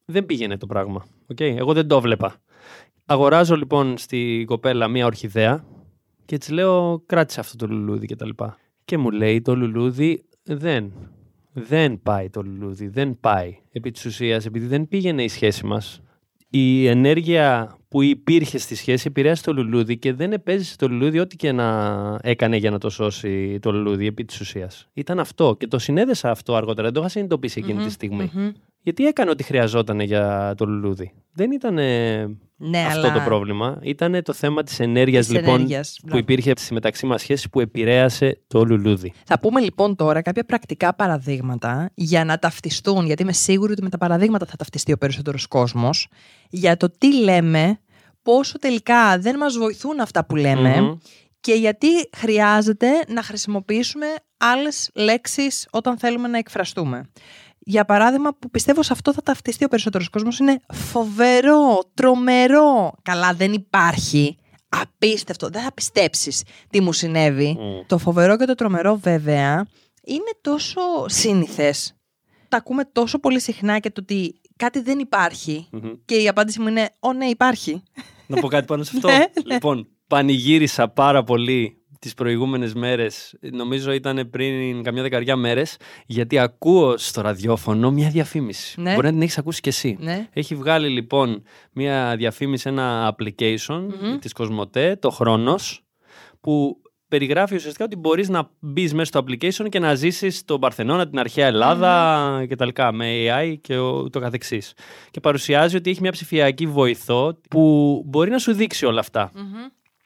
δεν 0.06 0.26
πήγαινε 0.26 0.58
το 0.58 0.66
πράγμα. 0.66 1.06
οκ; 1.28 1.40
Εγώ 1.40 1.74
δεν 1.74 1.88
το 1.88 2.02
βλέπα. 2.02 2.36
Αγοράζω 3.06 3.56
λοιπόν 3.56 3.98
στη 3.98 4.44
κοπέλα 4.48 4.88
μια 4.88 5.06
ορχιδέα 5.06 5.66
και 6.26 6.38
της 6.38 6.50
λέω 6.50 7.04
κράτησε 7.06 7.40
αυτό 7.40 7.56
το 7.56 7.74
λουλούδι 7.74 8.06
και 8.06 8.16
τα 8.16 8.26
λοιπά. 8.26 8.58
Και 8.86 8.98
μου 8.98 9.10
λέει 9.12 9.42
το 9.42 9.56
λουλούδι 9.56 10.26
δεν. 10.44 10.92
Δεν 11.54 12.02
πάει 12.02 12.30
το 12.30 12.42
λουλούδι, 12.42 12.88
δεν 12.88 13.18
πάει. 13.20 13.58
Επί 13.72 13.92
της 13.92 14.06
ουσίας, 14.06 14.46
επειδή 14.46 14.66
δεν 14.66 14.88
πήγαινε 14.88 15.24
η 15.24 15.28
σχέση 15.28 15.66
μας, 15.66 16.02
η 16.50 16.88
ενέργεια 16.88 17.78
που 17.88 18.02
υπήρχε 18.02 18.58
στη 18.58 18.76
σχέση 18.76 19.08
επηρέασε 19.08 19.44
το 19.44 19.54
λουλούδι 19.54 19.98
και 19.98 20.14
δεν 20.14 20.32
επέζησε 20.34 20.78
το 20.78 20.88
λουλούδι 20.88 21.20
ό,τι 21.20 21.36
και 21.36 21.52
να 21.52 22.20
έκανε 22.22 22.58
για 22.58 22.72
να 22.72 22.78
το 22.78 22.90
σώσει 22.90 23.60
το 23.60 23.72
λουλούδι 23.72 24.06
επί 24.06 24.26
της 24.26 24.40
ουσίας. 24.40 24.90
Ήταν 24.94 25.20
αυτό 25.20 25.56
και 25.60 25.68
το 25.68 25.80
συνέδεσα 25.80 26.30
αυτό 26.30 26.56
αργότερα, 26.56 26.84
δεν 26.84 26.94
το 26.94 27.00
είχα 27.00 27.10
συνειδητοποιήσει 27.10 27.60
εκείνη 27.60 27.84
τη 27.84 27.92
στιγμή. 27.92 28.32
Μμμ. 28.34 28.52
Γιατί 28.88 29.06
έκανε 29.06 29.30
ό,τι 29.30 29.44
χρειαζόταν 29.44 30.00
για 30.00 30.54
το 30.58 30.66
λουλούδι. 30.66 31.14
Δεν 31.34 31.52
ήταν 31.52 31.74
Ναι, 31.74 32.86
αυτό 32.88 33.00
αλλά... 33.00 33.14
το 33.14 33.20
πρόβλημα. 33.20 33.80
Ήταν 33.82 34.24
το 34.24 34.34
θέμα 34.34 34.64
της 34.64 34.80
ενέργειας 34.80 35.26
Της 35.26 35.36
λοιπόν 35.36 35.54
ενέργειας, 35.54 35.98
που 36.02 36.06
μπράβο. 36.06 36.22
υπήρχε 36.22 36.54
στη 36.56 36.74
μεταξύ 36.74 37.06
μας 37.06 37.22
σχέση 37.22 37.50
που 37.50 37.60
επηρέασε 37.60 38.42
το 38.48 38.64
λουλούδι. 38.64 39.14
Θα 39.26 39.40
πούμε 39.40 39.60
λοιπόν 39.62 39.96
τώρα 39.96 40.22
κάποια 40.22 40.44
πρακτικά 40.46 40.96
παραδείγματα 40.96 41.90
για 41.94 42.26
να 42.26 42.40
ταυτιστούν, 42.40 43.06
γιατί 43.06 43.22
είμαι 43.22 43.34
σίγουρη 43.34 43.72
ότι 43.72 43.84
με 43.84 43.90
τα 43.90 43.98
παραδείγματα 43.98 44.46
θα 44.46 44.56
ταυτιστεί 44.56 44.92
ο 44.92 44.98
περισσότερος 44.98 45.48
κόσμος, 45.48 46.08
για 46.50 46.78
το 46.78 46.90
τι 46.98 47.14
λέμε, 47.24 47.80
πόσο 48.22 48.60
τελικά 48.60 49.20
δεν 49.20 49.38
μας 49.38 49.58
βοηθούν 49.58 50.00
αυτά 50.00 50.26
που 50.26 50.36
λέμε 50.36 50.82
Μμμ. 50.82 50.98
και 51.40 51.54
γιατί 51.54 51.88
χρειάζεται 52.18 52.88
να 53.08 53.24
χρησιμοποιήσουμε 53.24 54.06
άλλες 54.38 54.90
λέξεις 54.94 55.68
όταν 55.72 55.98
θέλουμε 55.98 56.28
να 56.28 56.38
εκφραστούμε. 56.38 57.10
Για 57.70 57.86
παράδειγμα, 57.86 58.34
που 58.40 58.50
πιστεύω 58.50 58.84
σε 58.84 58.94
αυτό 58.94 59.14
θα 59.14 59.22
ταυτιστεί 59.22 59.66
ο 59.66 59.68
περισσότερος 59.68 60.10
κόσμος, 60.10 60.40
είναι 60.40 60.60
φοβερό, 60.74 61.80
τρομερό. 61.94 62.94
Καλά, 63.02 63.34
δεν 63.34 63.54
υπάρχει. 63.54 64.38
Απίστευτο. 64.70 65.50
Δεν 65.50 65.64
θα 65.64 65.74
πιστέψεις 65.74 66.44
τι 66.70 66.82
μου 66.82 66.94
συνέβη. 66.94 67.58
Μμ. 67.60 67.86
Το 67.88 67.98
φοβερό 67.98 68.38
και 68.38 68.46
το 68.46 68.56
τρομερό 68.56 68.96
βέβαια 68.96 69.68
είναι 70.04 70.32
τόσο 70.42 70.82
σύνηθες. 71.06 71.96
Τα 72.48 72.58
ακούμε 72.58 72.86
τόσο 72.86 73.20
πολύ 73.20 73.40
συχνά 73.40 73.80
και 73.80 73.92
το 73.92 74.02
ότι 74.02 74.42
κάτι 74.56 74.80
δεν 74.80 75.00
υπάρχει. 75.00 75.68
Μμμ. 75.72 75.92
Και 76.06 76.16
η 76.16 76.28
απάντηση 76.28 76.60
μου 76.60 76.68
είναι, 76.68 76.90
«Ω 77.00 77.14
ναι, 77.14 77.26
υπάρχει». 77.26 77.84
Να 78.28 78.40
πω 78.42 78.48
κάτι 78.48 78.66
πάνω 78.66 78.84
σε 78.84 78.92
αυτό. 78.96 79.08
Ναι, 79.12 79.18
ναι. 79.18 79.54
Λοιπόν, 79.54 79.88
πανηγύρισα 80.08 80.88
πάρα 80.90 81.24
πολύ 81.24 81.86
τις 82.00 82.14
προηγούμενες 82.14 82.74
μέρες, 82.74 83.36
νομίζω 83.52 83.92
ήταν 83.92 84.30
πριν 84.30 84.84
καμιά 84.84 85.02
δεκαριά 85.02 85.36
μέρες, 85.36 85.78
γιατί 86.06 86.40
ακούω 86.40 86.98
στο 86.98 87.22
ραδιόφωνο 87.22 87.92
μια 87.92 88.10
διαφήμιση. 88.10 88.82
Ναι. 88.82 88.94
Μπορεί 88.94 89.06
να 89.06 89.12
την 89.12 89.22
έχεις 89.22 89.38
ακούσει 89.38 89.62
κι 89.62 89.70
εσύ. 89.70 89.98
Ναι. 90.00 90.28
Έχει 90.34 90.56
βγάλει 90.56 90.90
λοιπόν 90.90 91.44
μια 91.74 92.16
διαφήμιση, 92.18 92.70
ένα 92.70 93.16
application 93.16 93.88
Μμμ. 94.02 94.18
της 94.20 94.34
Κοσμοτέ, 94.34 94.96
το 95.02 95.10
Χρόνος, 95.10 95.82
που 96.42 96.82
περιγράφει 97.08 97.56
ουσιαστικά 97.56 97.86
ότι 97.86 97.96
μπορείς 97.96 98.30
να 98.30 98.50
μπεις 98.60 98.94
μέσα 98.94 99.06
στο 99.06 99.24
application 99.28 99.70
και 99.70 99.80
να 99.80 99.96
ζήσεις 99.96 100.46
τον 100.46 100.60
Παρθενώνα, 100.60 101.08
την 101.10 101.20
αρχαία 101.20 101.48
Ελλάδα 101.48 102.46
και 102.48 102.56
τα 102.56 102.66
λοιπά, 102.66 102.92
με 102.92 103.06
AI 103.28 103.56
και 103.62 103.78
ο- 103.78 104.10
το 104.10 104.20
καθεξής. 104.20 104.74
Και 105.12 105.20
παρουσιάζει 105.20 105.76
ότι 105.76 105.90
έχει 105.90 106.02
μια 106.02 106.12
ψηφιακή 106.12 106.66
βοηθό 106.68 107.40
που 107.50 108.02
μπορεί 108.06 108.30
να 108.30 108.38
σου 108.38 108.54
δείξει 108.54 108.86
όλα 108.86 109.00
αυτά. 109.00 109.32
Μμμ. 109.36 109.44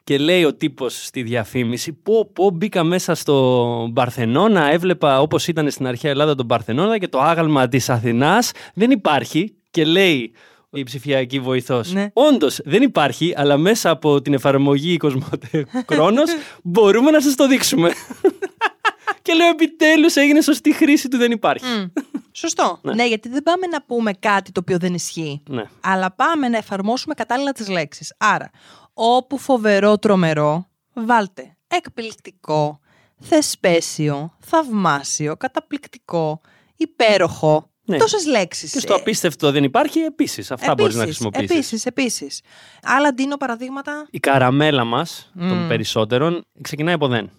Και 0.03 0.17
λέει 0.17 0.43
ο 0.43 0.53
τύπος 0.53 1.05
στη 1.05 1.21
διαφήμιση, 1.21 1.93
πω 1.93 2.29
πω 2.33 2.49
μπήκα 2.49 2.83
μέσα 2.83 3.15
στο 3.15 3.91
Παρθενώνα, 3.93 4.71
έβλεπα 4.71 5.21
όπως 5.21 5.47
ήταν 5.47 5.71
στην 5.71 5.87
αρχαία 5.87 6.11
Ελλάδα 6.11 6.35
τον 6.35 6.47
Παρθενώνα 6.47 6.97
και 6.97 7.07
το 7.07 7.19
άγαλμα 7.19 7.67
της 7.67 7.89
Αθηνάς 7.89 8.51
δεν 8.73 8.91
υπάρχει 8.91 9.55
και 9.71 9.85
λέει 9.85 10.33
η 10.69 10.83
ψηφιακή 10.83 11.39
βοηθός. 11.39 11.93
Ναι. 11.93 12.09
Όντως 12.13 12.59
δεν 12.65 12.81
υπάρχει, 12.81 13.33
αλλά 13.37 13.57
μέσα 13.57 13.89
από 13.89 14.21
την 14.21 14.33
εφαρμογή 14.33 14.97
Κοσμοτέ 14.97 15.65
Χρόνος 15.91 16.31
μπορούμε 16.63 17.11
να 17.11 17.21
σας 17.21 17.35
το 17.35 17.47
δείξουμε. 17.47 17.91
και 19.21 19.33
λέω 19.33 19.47
επιτέλους 19.47 20.15
έγινε 20.15 20.41
σωστή 20.41 20.73
χρήση 20.73 21.07
του 21.07 21.17
δεν 21.17 21.31
υπάρχει. 21.31 21.65
Μμ. 21.65 21.83
Σωστό. 22.31 22.79
Ναι. 22.95 23.07
γιατί 23.07 23.29
δεν 23.29 23.43
πάμε 23.43 23.67
να 23.67 23.81
πούμε 23.81 24.13
κάτι 24.13 24.51
το 24.51 24.59
οποίο 24.59 24.77
δεν 24.77 24.93
ισχύει. 24.93 25.41
Ναι. 25.49 25.63
Αλλά 25.81 26.11
πάμε 26.11 26.47
να 26.47 26.57
εφαρμόσουμε 26.57 27.13
κατάλληλα 27.13 27.51
τις 27.51 27.69
λέξεις. 27.69 28.13
Άρα, 28.17 28.49
όπου 28.93 29.37
φοβερό 29.37 29.97
τρομερό, 29.97 30.67
βάλτε 30.93 31.55
εκπληκτικό, 31.67 32.79
θεσπέσιο, 33.19 34.33
θαυμάσιο, 34.39 35.37
καταπληκτικό, 35.37 36.41
υπέροχο. 36.75 37.65
Ναι. 37.85 37.97
Τόσες 37.97 38.25
λέξεις. 38.25 38.71
Και 38.71 38.79
στο 38.79 38.93
Ε, 38.93 38.97
απίστευτο 38.99 39.51
δεν 39.51 39.63
υπάρχει, 39.63 39.99
επίσης. 39.99 40.51
Αυτά 40.51 40.73
μπορείς 40.73 40.95
να 40.95 41.03
χρησιμοποιήσεις. 41.03 41.49
Επίσης, 41.51 41.85
επίσης. 41.85 42.41
Άλλα 42.83 43.13
ντύνω 43.13 43.37
παραδείγματα; 43.37 44.07
Η 44.11 44.19
καραμέλα 44.19 44.83
μας, 44.83 45.31
των 45.37 45.57
Μμ. 45.57 45.67
περισσότερων, 45.67 46.45
ξεκινάει 46.61 46.93
από 46.93 47.07
δεν. 47.07 47.31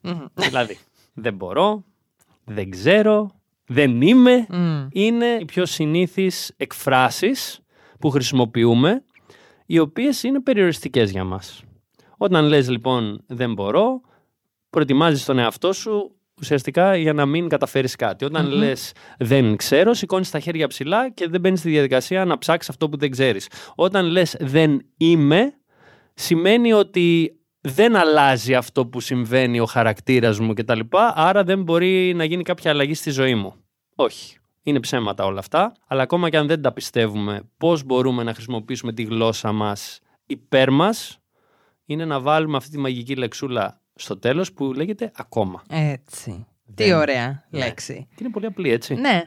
Μμμ. 0.00 0.24
δηλαδή, 0.34 0.78
δεν 1.14 1.34
μπορώ, 1.34 1.84
δεν 2.44 2.70
ξέρω, 2.70 3.30
δεν 3.66 4.00
είμαι. 4.02 4.46
Μμ. 4.48 4.86
Είναι 4.92 5.26
οι 5.40 5.44
πιο 5.44 5.66
συνήθεις 5.66 6.52
εκφράσεις 6.56 7.60
που 8.00 8.10
χρησιμοποιούμε, 8.10 9.04
οι 9.66 9.78
οποίες 9.78 10.22
είναι 10.22 10.40
περιοριστικές 10.40 11.10
για 11.10 11.24
μας. 11.24 11.62
Όταν 12.16 12.44
λες 12.44 12.68
λοιπόν 12.68 13.22
δεν 13.26 13.52
μπορώ, 13.52 14.00
προετοιμάζεις 14.70 15.24
τον 15.24 15.38
εαυτό 15.38 15.72
σου 15.72 16.16
ουσιαστικά 16.40 16.96
για 16.96 17.12
να 17.12 17.26
μην 17.26 17.48
καταφέρεις 17.48 17.96
κάτι. 17.96 18.24
Όταν 18.24 18.46
Μμμ. 18.46 18.52
λες 18.52 18.92
δεν 19.18 19.56
ξέρω, 19.56 19.94
σηκώνεις 19.94 20.30
τα 20.30 20.38
χέρια 20.40 20.66
ψηλά 20.66 21.10
και 21.10 21.28
δεν 21.28 21.40
μπαίνεις 21.40 21.58
στη 21.58 21.70
διαδικασία 21.70 22.24
να 22.24 22.38
ψάξεις 22.38 22.70
αυτό 22.70 22.88
που 22.88 22.96
δεν 22.96 23.10
ξέρεις. 23.10 23.48
Όταν 23.74 24.06
λες 24.06 24.36
δεν 24.40 24.86
είμαι, 24.96 25.54
σημαίνει 26.14 26.72
ότι 26.72 27.38
δεν 27.60 27.96
αλλάζει 27.96 28.54
αυτό 28.54 28.86
που 28.86 29.00
συμβαίνει 29.00 29.60
ο 29.60 29.64
χαρακτήρας 29.64 30.38
μου 30.38 30.54
κτλ. 30.54 30.80
Άρα 31.14 31.44
δεν 31.44 31.62
μπορεί 31.62 32.14
να 32.14 32.24
γίνει 32.24 32.42
κάποια 32.42 32.70
αλλαγή 32.70 32.94
στη 32.94 33.10
ζωή 33.10 33.34
μου. 33.34 33.54
Όχι. 33.94 34.36
Είναι 34.66 34.80
ψέματα 34.80 35.24
όλα 35.24 35.38
αυτά. 35.38 35.72
Αλλά 35.86 36.02
ακόμα 36.02 36.30
και 36.30 36.36
αν 36.36 36.46
δεν 36.46 36.62
τα 36.62 36.72
πιστεύουμε, 36.72 37.40
πώς 37.58 37.82
μπορούμε 37.84 38.22
να 38.22 38.34
χρησιμοποιήσουμε 38.34 38.92
τη 38.92 39.02
γλώσσα 39.02 39.52
μας 39.52 40.00
υπέρ 40.26 40.70
μας, 40.70 41.18
είναι 41.84 42.04
να 42.04 42.20
βάλουμε 42.20 42.56
αυτή 42.56 42.70
τη 42.70 42.78
μαγική 42.78 43.14
λεξούλα 43.16 43.80
στο 43.94 44.18
τέλος 44.18 44.52
που 44.52 44.72
λέγεται 44.72 45.10
ακόμα. 45.16 45.62
Έτσι. 45.68 46.46
Τι 46.74 46.84
Δεν- 46.84 46.96
ωραία 46.96 47.44
Ναι. 47.50 47.58
λέξη. 47.58 48.06
Και 48.10 48.16
είναι 48.24 48.30
πολύ 48.32 48.46
απλή, 48.46 48.70
έτσι. 48.70 48.94
Ναι. 48.94 49.22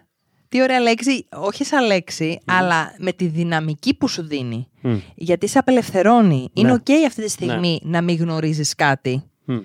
Τι 0.49 0.61
ωραία 0.61 0.79
λέξη, 0.79 1.25
όχι 1.31 1.63
σαν 1.63 1.85
λέξη, 1.85 2.39
αλλά 2.45 2.93
με 2.97 3.11
τη 3.11 3.25
δυναμική 3.27 3.93
που 3.95 4.07
σου 4.07 4.21
δίνει. 4.27 4.67
Μμ. 4.81 4.97
Γιατί 5.15 5.47
σε 5.47 5.57
απελευθερώνει. 5.59 6.49
Είναι 6.53 6.67
Ναι. 6.67 6.73
οκ 6.73 7.05
αυτή 7.05 7.23
τη 7.23 7.29
στιγμή 7.29 7.79
να 7.83 8.01
μην 8.01 8.17
γνωρίζεις 8.17 8.75
κάτι. 8.75 9.23
Μμ. 9.45 9.57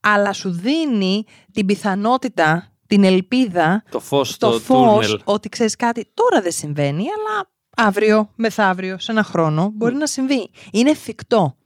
Αλλά 0.00 0.32
σου 0.32 0.50
δίνει 0.50 1.24
την 1.52 1.66
πιθανότητα, 1.66 2.72
την 2.90 3.04
ελπίδα, 3.04 3.82
Το 3.90 4.00
φως 4.00 4.36
το 4.36 4.50
στο 4.50 4.60
φως 4.60 5.06
τούνελ. 5.06 5.20
ότι 5.24 5.48
ξέρεις 5.48 5.76
κάτι 5.76 6.10
τώρα 6.14 6.40
δεν 6.42 6.52
συμβαίνει, 6.52 7.02
αλλά 7.02 7.50
αύριο, 7.76 8.30
μεθαύριο, 8.34 8.98
σε 8.98 9.12
ένα 9.12 9.22
χρόνο 9.22 9.70
μπορεί 9.74 9.94
να 9.94 10.06
συμβεί. 10.06 10.50
Είναι 10.72 10.90
εφικτό. 10.90 11.56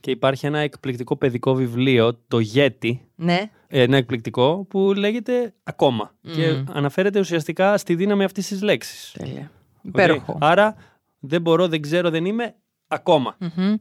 Και 0.00 0.10
υπάρχει 0.10 0.46
ένα 0.46 0.58
εκπληκτικό 0.58 1.16
παιδικό 1.16 1.54
βιβλίο, 1.54 2.14
το 2.28 2.38
Yet, 2.54 2.98
Ναι. 3.14 3.50
ένα 3.68 3.96
εκπληκτικό 3.96 4.66
που 4.70 4.92
λέγεται 4.96 5.54
ακόμα. 5.62 6.14
Μμ. 6.20 6.32
Και 6.32 6.64
αναφέρεται 6.72 7.18
ουσιαστικά 7.18 7.76
στη 7.78 7.94
δύναμη 7.94 8.24
αυτής 8.24 8.46
της 8.46 8.62
λέξης. 8.62 9.14
Τέλεια. 9.18 9.50
Οκ. 9.76 9.82
Υπέροχο. 9.82 10.38
Άρα 10.40 10.74
δεν 11.18 11.40
μπορώ, 11.42 11.68
δεν 11.68 11.80
ξέρω, 11.82 12.10
δεν 12.10 12.24
είμαι 12.24 12.54
ακόμα. 12.88 13.36
Μμμ. 13.38 13.74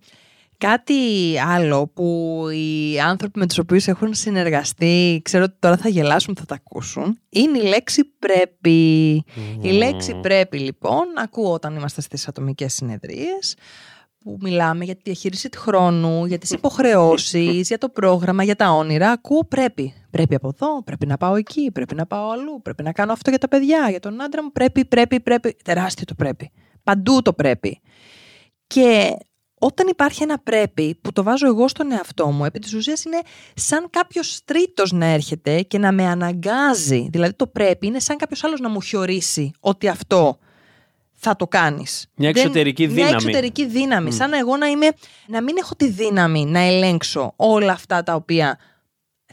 Κάτι 0.62 1.36
άλλο 1.48 1.88
που 1.88 2.46
οι 2.52 3.00
άνθρωποι 3.00 3.40
με 3.40 3.48
τους 3.48 3.58
οποίους 3.58 3.88
έχουν 3.88 4.14
συνεργαστεί, 4.14 5.22
ξέρω 5.24 5.44
ότι 5.44 5.56
τώρα 5.60 5.78
θα 5.78 5.90
γελάσουν, 5.90 6.36
θα 6.36 6.46
τα 6.46 6.56
ακούσουν, 6.56 7.20
είναι 7.30 7.58
η 7.58 7.64
λέξη 7.64 8.04
πρέπει. 8.20 9.14
Η 9.62 9.72
λέξη 9.72 10.20
πρέπει 10.22 10.60
λοιπόν, 10.60 11.04
ακούω 11.18 11.54
όταν 11.54 11.76
είμαστε 11.76 12.02
στις 12.02 12.28
ατομικές 12.28 12.74
συνεδρίες, 12.74 13.56
που 14.24 14.38
μιλάμε 14.42 14.84
για 14.86 14.96
τη 14.96 15.02
διαχείριση 15.04 15.50
του 15.50 15.60
χρόνου, 15.60 16.26
για 16.26 16.38
τις 16.38 16.52
υποχρεώσεις, 16.52 17.68
για 17.68 17.78
το 17.78 17.90
πρόγραμμα, 17.90 18.44
για 18.44 18.56
τα 18.56 18.70
όνειρα, 18.72 19.12
ακούω 19.12 19.46
πρέπει. 19.46 19.94
Πρέπει 20.10 20.36
από 20.36 20.48
εδώ, 20.48 20.84
πρέπει 20.84 21.06
να 21.06 21.18
πάω 21.18 21.36
εκεί, 21.36 21.72
πρέπει 21.72 21.96
να 21.96 22.06
πάω 22.06 22.30
αλλού, 22.30 22.62
πρέπει 22.62 22.84
να 22.84 22.92
κάνω 22.92 23.12
αυτό 23.12 23.30
για 23.30 23.40
τα 23.40 23.48
παιδιά, 23.48 23.90
για 23.90 24.00
τον 24.00 24.22
άντρα 24.22 24.44
μου, 24.44 24.52
πρέπει, 24.52 24.86
πρέπει, 24.86 25.20
πρέπει. 25.20 25.56
Τεράστιο 25.64 26.06
το 26.06 26.14
πρέπει. 26.16 26.52
Παντού 26.84 27.22
το 27.22 27.34
πρέπει. 27.34 27.82
Και 28.68 29.16
όταν 29.64 29.88
υπάρχει 29.88 30.24
ένα 30.24 30.40
πρέπει 30.40 30.96
που 31.02 31.12
το 31.12 31.24
βάζω 31.24 31.48
εγώ 31.48 31.68
στον 31.68 31.92
εαυτό 31.92 32.28
μου, 32.32 32.46
επί 32.46 32.60
της 32.60 32.74
ουσίας 32.74 33.04
είναι 33.04 33.22
σαν 33.54 33.88
κάποιος 33.90 34.42
τρίτος 34.46 34.92
να 34.92 35.06
έρχεται 35.06 35.62
και 35.62 35.78
να 35.78 35.92
με 35.92 36.06
αναγκάζει. 36.08 37.08
Δηλαδή 37.12 37.34
το 37.34 37.48
πρέπει 37.48 37.88
είναι 37.88 38.00
σαν 38.00 38.18
κάποιος 38.18 38.44
άλλος 38.44 38.60
να 38.60 38.70
μου 38.70 38.82
χιορίσει 38.82 39.52
ότι 39.60 39.88
αυτό 39.88 40.38
θα 41.12 41.36
το 41.36 41.48
κάνεις. 41.48 42.08
Μια 42.16 42.32
Δεν- 42.32 42.42
εξωτερική 42.42 42.86
Μια 42.86 42.96
δύναμη. 42.96 43.14
εξωτερική 43.14 43.66
δύναμη. 43.66 44.12
Σαν 44.12 44.34
εγώ 44.34 44.58
να 44.58 44.68
είμαι, 44.68 44.88
να 45.28 45.42
μην 45.42 45.56
έχω 45.60 45.76
τη 45.76 45.90
δύναμη 45.90 46.46
να 46.46 46.60
ελέγξω 46.60 47.34
όλα 47.36 47.72
αυτά 47.72 48.04
τα 48.04 48.16
οποία 48.16 48.60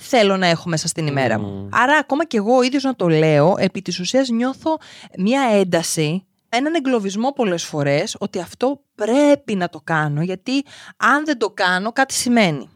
θέλω 0.01 0.37
να 0.37 0.47
έχω 0.47 0.69
μέσα 0.69 0.89
στην 0.89 1.07
ημέρα 1.07 1.39
μου. 1.39 1.47
Μμμ. 1.49 1.69
Άρα 1.73 1.97
ακόμα 1.97 2.25
και 2.27 2.37
εγώ 2.37 2.57
ο 2.57 2.63
ίδιος 2.63 2.83
να 2.83 2.95
το 2.95 3.09
λέω, 3.09 3.55
επί 3.59 3.83
της 3.83 3.99
ουσίας 4.01 4.29
νιώθω 4.29 4.79
μια 5.19 5.43
ένταση, 5.53 6.27
έναν 6.49 6.75
εγκλωβισμό 6.75 7.33
πολλές 7.33 7.65
φορές, 7.65 8.17
ότι 8.19 8.41
αυτό 8.41 8.83
πρέπει 8.95 9.55
να 9.55 9.69
το 9.69 9.81
κάνω, 9.85 10.23
γιατί 10.23 10.65
αν 10.97 11.25
δεν 11.25 11.39
το 11.39 11.51
κάνω 11.51 11.93
κάτι 11.93 12.15
σημαίνει. 12.15 12.69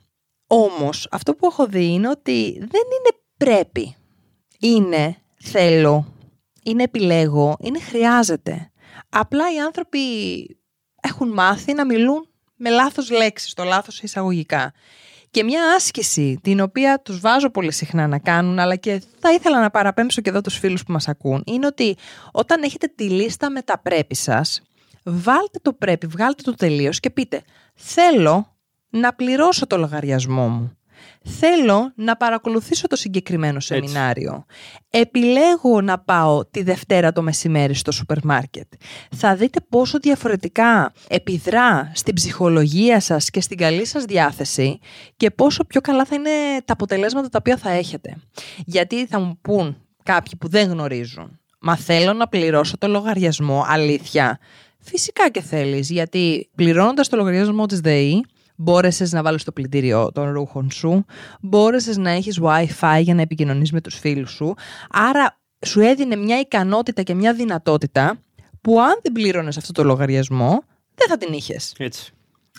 Όμως 0.47 1.09
αυτό 1.11 1.35
που 1.35 1.47
έχω 1.47 1.67
δει 1.67 1.85
είναι 1.85 2.09
ότι 2.09 2.53
δεν 2.59 2.61
είναι 2.71 3.21
πρέπει. 3.37 3.97
Είναι 4.59 5.17
θέλω, 5.41 6.15
είναι 6.63 6.83
επιλέγω, 6.83 7.57
είναι 7.61 7.81
χρειάζεται. 7.81 8.71
Απλά 9.09 9.55
οι 9.55 9.59
άνθρωποι 9.59 9.99
έχουν 11.03 11.29
μάθει 11.29 11.73
να 11.73 11.87
μιλούν 11.87 12.29
με 12.57 12.71
λάθος 12.71 13.11
λέξεις, 13.11 13.55
το 13.55 13.65
λάθος 13.65 14.03
εισαγωγικά. 14.03 14.73
Και 15.33 15.45
μια 15.45 15.75
άσκηση 15.77 16.39
την 16.43 16.61
οποία 16.61 17.01
τους 17.05 17.21
βάζω 17.21 17.51
πολύ 17.51 17.73
συχνά 17.73 18.07
να 18.07 18.19
κάνουν, 18.19 18.59
αλλά 18.59 18.77
και 18.77 19.03
θα 19.19 19.33
ήθελα 19.33 19.61
να 19.61 19.71
παραπέμψω 19.71 20.21
και 20.21 20.31
εδώ 20.31 20.41
τους 20.41 20.59
φίλους 20.59 20.83
που 20.85 20.93
μας 20.93 21.09
ακούν, 21.09 21.43
είναι 21.47 21.67
ότι 21.67 21.97
όταν 22.33 22.63
έχετε 22.63 22.93
τη 22.95 23.09
λίστα 23.11 23.51
με 23.51 23.63
τα 23.63 23.79
πρέπει 23.79 24.15
σας, 24.15 24.63
βάλτε 25.03 25.59
το 25.63 25.73
πρέπει, 25.73 26.07
βγάλτε 26.07 26.43
το 26.43 26.55
τελείως 26.55 27.01
και 27.01 27.11
πείτε 27.11 27.43
θέλω 27.75 28.57
να 28.89 29.15
πληρώσω 29.15 29.67
το 29.67 29.77
λογαριασμό 29.77 30.49
μου. 30.49 30.77
Θέλω 31.25 31.93
να 31.95 32.17
παρακολουθήσω 32.17 32.87
το 32.87 32.97
συγκεκριμένο 32.97 33.61
σεμινάριο. 33.61 34.45
Επιλέγω 34.91 35.81
να 35.81 35.99
πάω 35.99 36.47
τη 36.47 36.63
Δευτέρα 36.63 37.13
το 37.13 37.23
μεσημέρι 37.23 37.75
στο 37.75 37.93
σούπερ 37.93 38.25
μάρκετ. 38.25 38.73
Θα 39.17 39.37
δείτε 39.37 39.61
πόσο 39.69 39.99
διαφορετικά 39.99 40.93
επιδρά 41.09 41.93
στην 41.95 42.15
ψυχολογία 42.15 43.01
σας 43.01 43.31
και 43.31 43.41
στην 43.41 43.57
καλή 43.57 43.87
σας 43.87 44.05
διάθεση 44.05 44.79
και 45.17 45.31
πόσο 45.31 45.65
πιο 45.65 45.81
καλά 45.81 46.05
θα 46.05 46.15
είναι 46.15 46.31
τα 46.65 46.73
αποτελέσματα 46.73 47.29
τα 47.29 47.39
οποία 47.41 47.57
θα 47.57 47.71
έχετε. 47.71 48.17
Γιατί 48.67 49.07
θα 49.07 49.21
μου 49.21 49.39
πούν 49.43 49.77
κάποιοι 50.03 50.33
που 50.39 50.49
δεν 50.49 50.71
γνωρίζουν. 50.71 51.41
Μα 51.61 51.77
θέλω 51.77 52.13
να 52.13 52.29
πληρώσω 52.29 52.79
το 52.79 52.89
λογαριασμό, 52.89 53.65
αλήθεια. 53.69 54.39
Φυσικά 54.79 55.31
και 55.31 55.41
θέλεις, 55.41 55.91
γιατί 55.91 56.51
πληρώνοντας 56.55 57.09
το 57.09 57.17
λογαριασμό 57.17 57.67
της 57.67 57.81
ΔΕΗ, 57.81 58.25
μπόρεσες 58.63 59.13
να 59.13 59.23
βάλεις 59.23 59.45
το 59.45 59.53
πλυντήριο 59.53 60.13
των 60.13 60.33
ρούχων 60.33 60.71
σου, 60.71 61.05
μπόρεσες 61.41 61.97
να 61.97 62.11
έχεις 62.11 62.41
Wi-Fi 62.43 63.01
για 63.03 63.15
να 63.15 63.23
επικοινωνείς 63.23 63.73
με 63.73 63.81
τους 63.81 63.99
φίλους 63.99 64.31
σου, 64.31 64.55
άρα 64.91 65.41
σου 65.67 65.81
έδινε 65.81 66.17
μια 66.17 66.39
ικανότητα 66.39 67.03
και 67.03 67.15
μια 67.15 67.35
δυνατότητα 67.35 68.19
που 68.61 68.81
αν 68.81 68.99
δεν 69.03 69.13
πλήρωνες 69.13 69.57
αυτό 69.57 69.73
το 69.73 69.85
λογαριασμό, 69.85 70.63
δεν 70.95 71.09
θα 71.09 71.17
την 71.17 71.33
είχες. 71.33 71.75
Έτσι. 71.79 72.13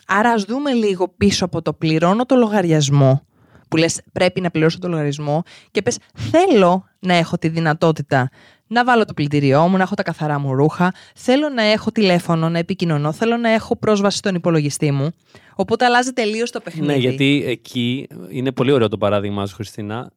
Άρα 0.07 0.29
ας 0.29 0.43
δούμε 0.43 0.71
λίγο 0.71 1.07
πίσω 1.17 1.45
από 1.45 1.61
το 1.61 1.73
πληρώνω 1.73 2.25
το 2.25 2.35
λογαριασμό 2.35 3.25
που 3.67 3.77
λες 3.77 4.01
πρέπει 4.11 4.41
να 4.41 4.51
πληρώσω 4.51 4.79
το 4.79 4.87
λογαριασμό 4.87 5.43
και 5.71 5.81
πες 5.81 5.97
θέλω 6.13 6.85
να 6.99 7.13
έχω 7.13 7.37
τη 7.37 7.47
δυνατότητα 7.47 8.29
να 8.67 8.83
βάλω 8.83 9.05
το 9.05 9.13
πλυντήριό 9.13 9.67
μου, 9.67 9.77
να 9.77 9.83
έχω 9.83 9.95
τα 9.95 10.03
καθαρά 10.03 10.39
μου 10.39 10.53
ρούχα, 10.53 10.93
θέλω 11.15 11.49
να 11.49 11.63
έχω 11.63 11.91
τηλέφωνο, 11.91 12.49
να 12.49 12.57
επικοινωνώ, 12.57 13.11
θέλω 13.11 13.37
να 13.37 13.49
έχω 13.49 13.75
πρόσβαση 13.75 14.17
στον 14.17 14.35
υπολογιστή 14.35 14.91
μου. 14.91 15.11
Οπότε 15.55 15.85
αλλάζει 15.85 16.11
τελείως 16.11 16.51
το 16.51 16.59
παιχνίδι. 16.59 16.87
Ναι, 16.87 16.95
γιατί 16.95 17.43
εκεί 17.47 18.07
είναι 18.29 18.51
πολύ 18.51 18.71
ωραίο 18.71 18.89
το 18.89 18.97
παράδειγμα 18.97 19.45
σου, 19.45 19.55
Χριστίνα 19.55 20.11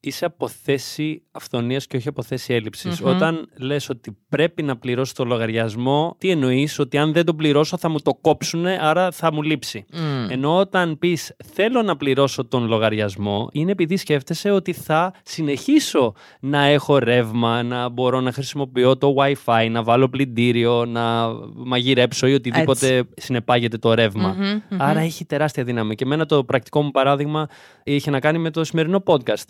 είσαι 0.00 0.24
από 0.24 0.48
θέση 0.48 1.22
αυθονίας 1.30 1.86
και 1.86 1.96
όχι 1.96 2.08
από 2.08 2.22
θέση 2.22 2.54
έλλειψης. 2.54 3.00
Όταν 3.02 3.48
λες 3.56 3.88
ότι 3.88 4.16
πρέπει 4.28 4.62
να 4.62 4.76
πληρώσω 4.76 5.12
το 5.16 5.24
λογαριασμό, 5.24 6.16
τι 6.18 6.30
εννοείς, 6.30 6.78
ότι 6.78 6.98
αν 6.98 7.12
δεν 7.12 7.24
το 7.24 7.34
πληρώσω 7.34 7.76
θα 7.76 7.88
μου 7.88 8.00
το 8.00 8.14
κόψουν, 8.14 8.66
άρα 8.66 9.10
θα 9.10 9.32
μου 9.32 9.42
λείψει. 9.42 9.84
Mm. 9.92 9.96
Ενώ 10.30 10.56
όταν 10.56 10.98
πεις 10.98 11.36
θέλω 11.44 11.82
να 11.82 11.96
πληρώσω 11.96 12.44
τον 12.44 12.66
λογαριασμό, 12.66 13.48
είναι 13.52 13.70
επειδή 13.70 13.96
σκέφτεσαι 13.96 14.50
ότι 14.50 14.72
θα 14.72 15.14
συνεχίσω 15.22 16.14
να 16.40 16.64
έχω 16.64 16.98
ρεύμα, 16.98 17.62
να 17.62 17.88
μπορώ 17.88 18.20
να 18.20 18.32
χρησιμοποιώ 18.32 18.96
το 18.96 19.14
WiFi, 19.18 19.68
να 19.70 19.82
βάλω 19.82 20.08
πλυντήριο, 20.08 20.84
να 20.84 21.28
μαγειρέψω 21.54 22.26
ή 22.26 22.34
οτιδήποτε 22.34 22.96
Έτσι. 22.96 23.12
συνεπάγεται 23.16 23.78
το 23.78 23.94
ρευμα 23.94 24.36
Άρα 24.76 25.00
έχει 25.00 25.24
τεράστια 25.24 25.64
δύναμη. 25.64 25.94
Και 25.94 26.04
εμένα 26.04 26.26
το 26.26 26.44
πρακτικό 26.44 26.82
μου 26.82 26.90
παράδειγμα 26.90 27.48
είχε 27.84 28.10
να 28.10 28.20
κάνει 28.20 28.38
με 28.38 28.50
το 28.50 28.64
σημερινό 28.64 29.02
podcast 29.06 29.44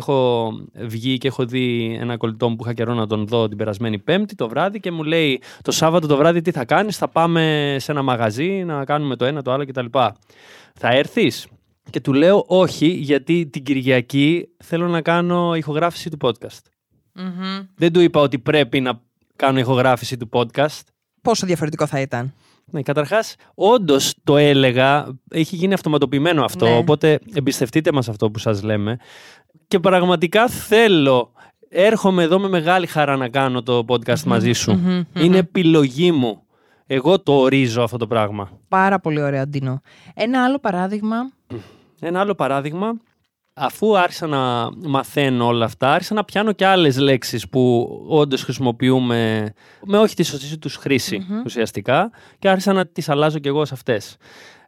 έχω 0.00 0.52
βγει 0.74 1.18
και 1.18 1.28
έχω 1.28 1.44
δει 1.44 1.96
ένα 2.00 2.16
κολλητό 2.16 2.48
μου 2.48 2.56
που 2.56 2.64
είχα 2.64 2.72
καιρό 2.72 2.94
να 2.94 3.06
τον 3.06 3.26
δω 3.26 3.48
την 3.48 3.56
περασμένη 3.56 3.98
Πέμπτη 3.98 4.34
το 4.34 4.48
βράδυ 4.48 4.80
και 4.80 4.90
μου 4.90 5.02
λέει 5.02 5.42
το 5.62 5.70
Σάββατο 5.70 6.06
το 6.06 6.16
βράδυ 6.16 6.40
τι 6.40 6.50
θα 6.50 6.64
κάνεις, 6.64 6.96
θα 6.96 7.08
πάμε 7.08 7.76
σε 7.78 7.92
ένα 7.92 8.02
μαγαζί 8.02 8.64
να 8.64 8.84
κάνουμε 8.84 9.16
το 9.16 9.24
ένα, 9.24 9.42
το 9.42 9.52
άλλο 9.52 9.66
κτλ. 9.66 9.86
Θα 10.74 10.88
έρθεις; 10.88 11.46
Και 11.90 12.00
του 12.00 12.12
λέω 12.12 12.44
όχι 12.46 12.86
γιατί 12.86 13.46
την 13.46 13.62
Κυριακή 13.62 14.48
θέλω 14.64 14.88
να 14.88 15.02
κάνω 15.02 15.54
ηχογράφηση 15.54 16.10
του 16.10 16.18
podcast. 16.20 16.64
Δεν 17.74 17.92
του 17.92 18.00
είπα 18.00 18.20
ότι 18.20 18.38
πρέπει 18.38 18.80
να 18.80 19.00
κάνω 19.36 19.58
ηχογράφηση 19.58 20.16
του 20.16 20.28
podcast. 20.32 20.80
Πόσο 21.22 21.46
διαφορετικό 21.46 21.86
θα 21.86 22.00
ήταν; 22.00 22.34
Ναι, 22.70 22.82
καταρχάς, 22.82 23.34
όντως 23.54 24.14
το 24.24 24.36
έλεγα, 24.36 25.06
έχει 25.30 25.56
γίνει 25.56 25.74
αυτοματοποιημένο 25.74 26.44
αυτό. 26.44 26.66
Ναι. 26.66 26.76
Οπότε 26.76 27.18
εμπιστευτείτε 27.34 27.92
μας 27.92 28.08
αυτό 28.08 28.30
που 28.30 28.38
σας 28.38 28.62
λέμε. 28.62 28.98
Και 29.68 29.78
πραγματικά 29.78 30.48
θέλω. 30.48 31.32
Έρχομαι 31.68 32.22
εδώ 32.22 32.38
με 32.38 32.48
μεγάλη 32.48 32.86
χαρά 32.86 33.16
να 33.16 33.28
κάνω 33.28 33.62
το 33.62 33.84
podcast 33.88 34.22
μαζί 34.22 34.52
σου. 34.52 34.80
Είναι 35.14 35.36
επιλογή 35.36 36.12
μου. 36.12 36.42
Εγώ 36.86 37.20
το 37.20 37.32
ορίζω 37.32 37.82
αυτό 37.82 37.96
το 37.96 38.06
πράγμα. 38.06 38.50
Πάρα 38.68 39.00
πολύ 39.00 39.22
ωραίο, 39.22 39.40
Αντίνο. 39.40 39.80
Ένα 40.14 40.44
άλλο 40.44 40.58
παράδειγμα. 40.58 41.16
Ένα 42.00 42.20
άλλο 42.20 42.34
παράδειγμα 42.34 42.92
αφού 43.62 43.98
άρχισα 43.98 44.26
να 44.26 44.70
μαθαίνω 44.88 45.46
όλα 45.46 45.64
αυτά, 45.64 45.92
άρχισα 45.92 46.14
να 46.14 46.24
πιάνω 46.24 46.52
και 46.52 46.66
άλλες 46.66 46.98
λέξεις 46.98 47.48
που 47.48 47.88
όντως 48.08 48.42
χρησιμοποιούμε 48.42 49.52
με 49.84 49.98
όχι 49.98 50.14
τη 50.14 50.22
σωστή 50.22 50.58
τους 50.58 50.76
χρηση 50.76 51.26
ουσιαστικά 51.44 52.10
και 52.38 52.48
άρχισα 52.48 52.72
να 52.72 52.86
τις 52.86 53.08
αλλάζω 53.08 53.38
κι 53.38 53.48
εγώ 53.48 53.64
σε 53.64 53.74
αυτές. 53.74 54.16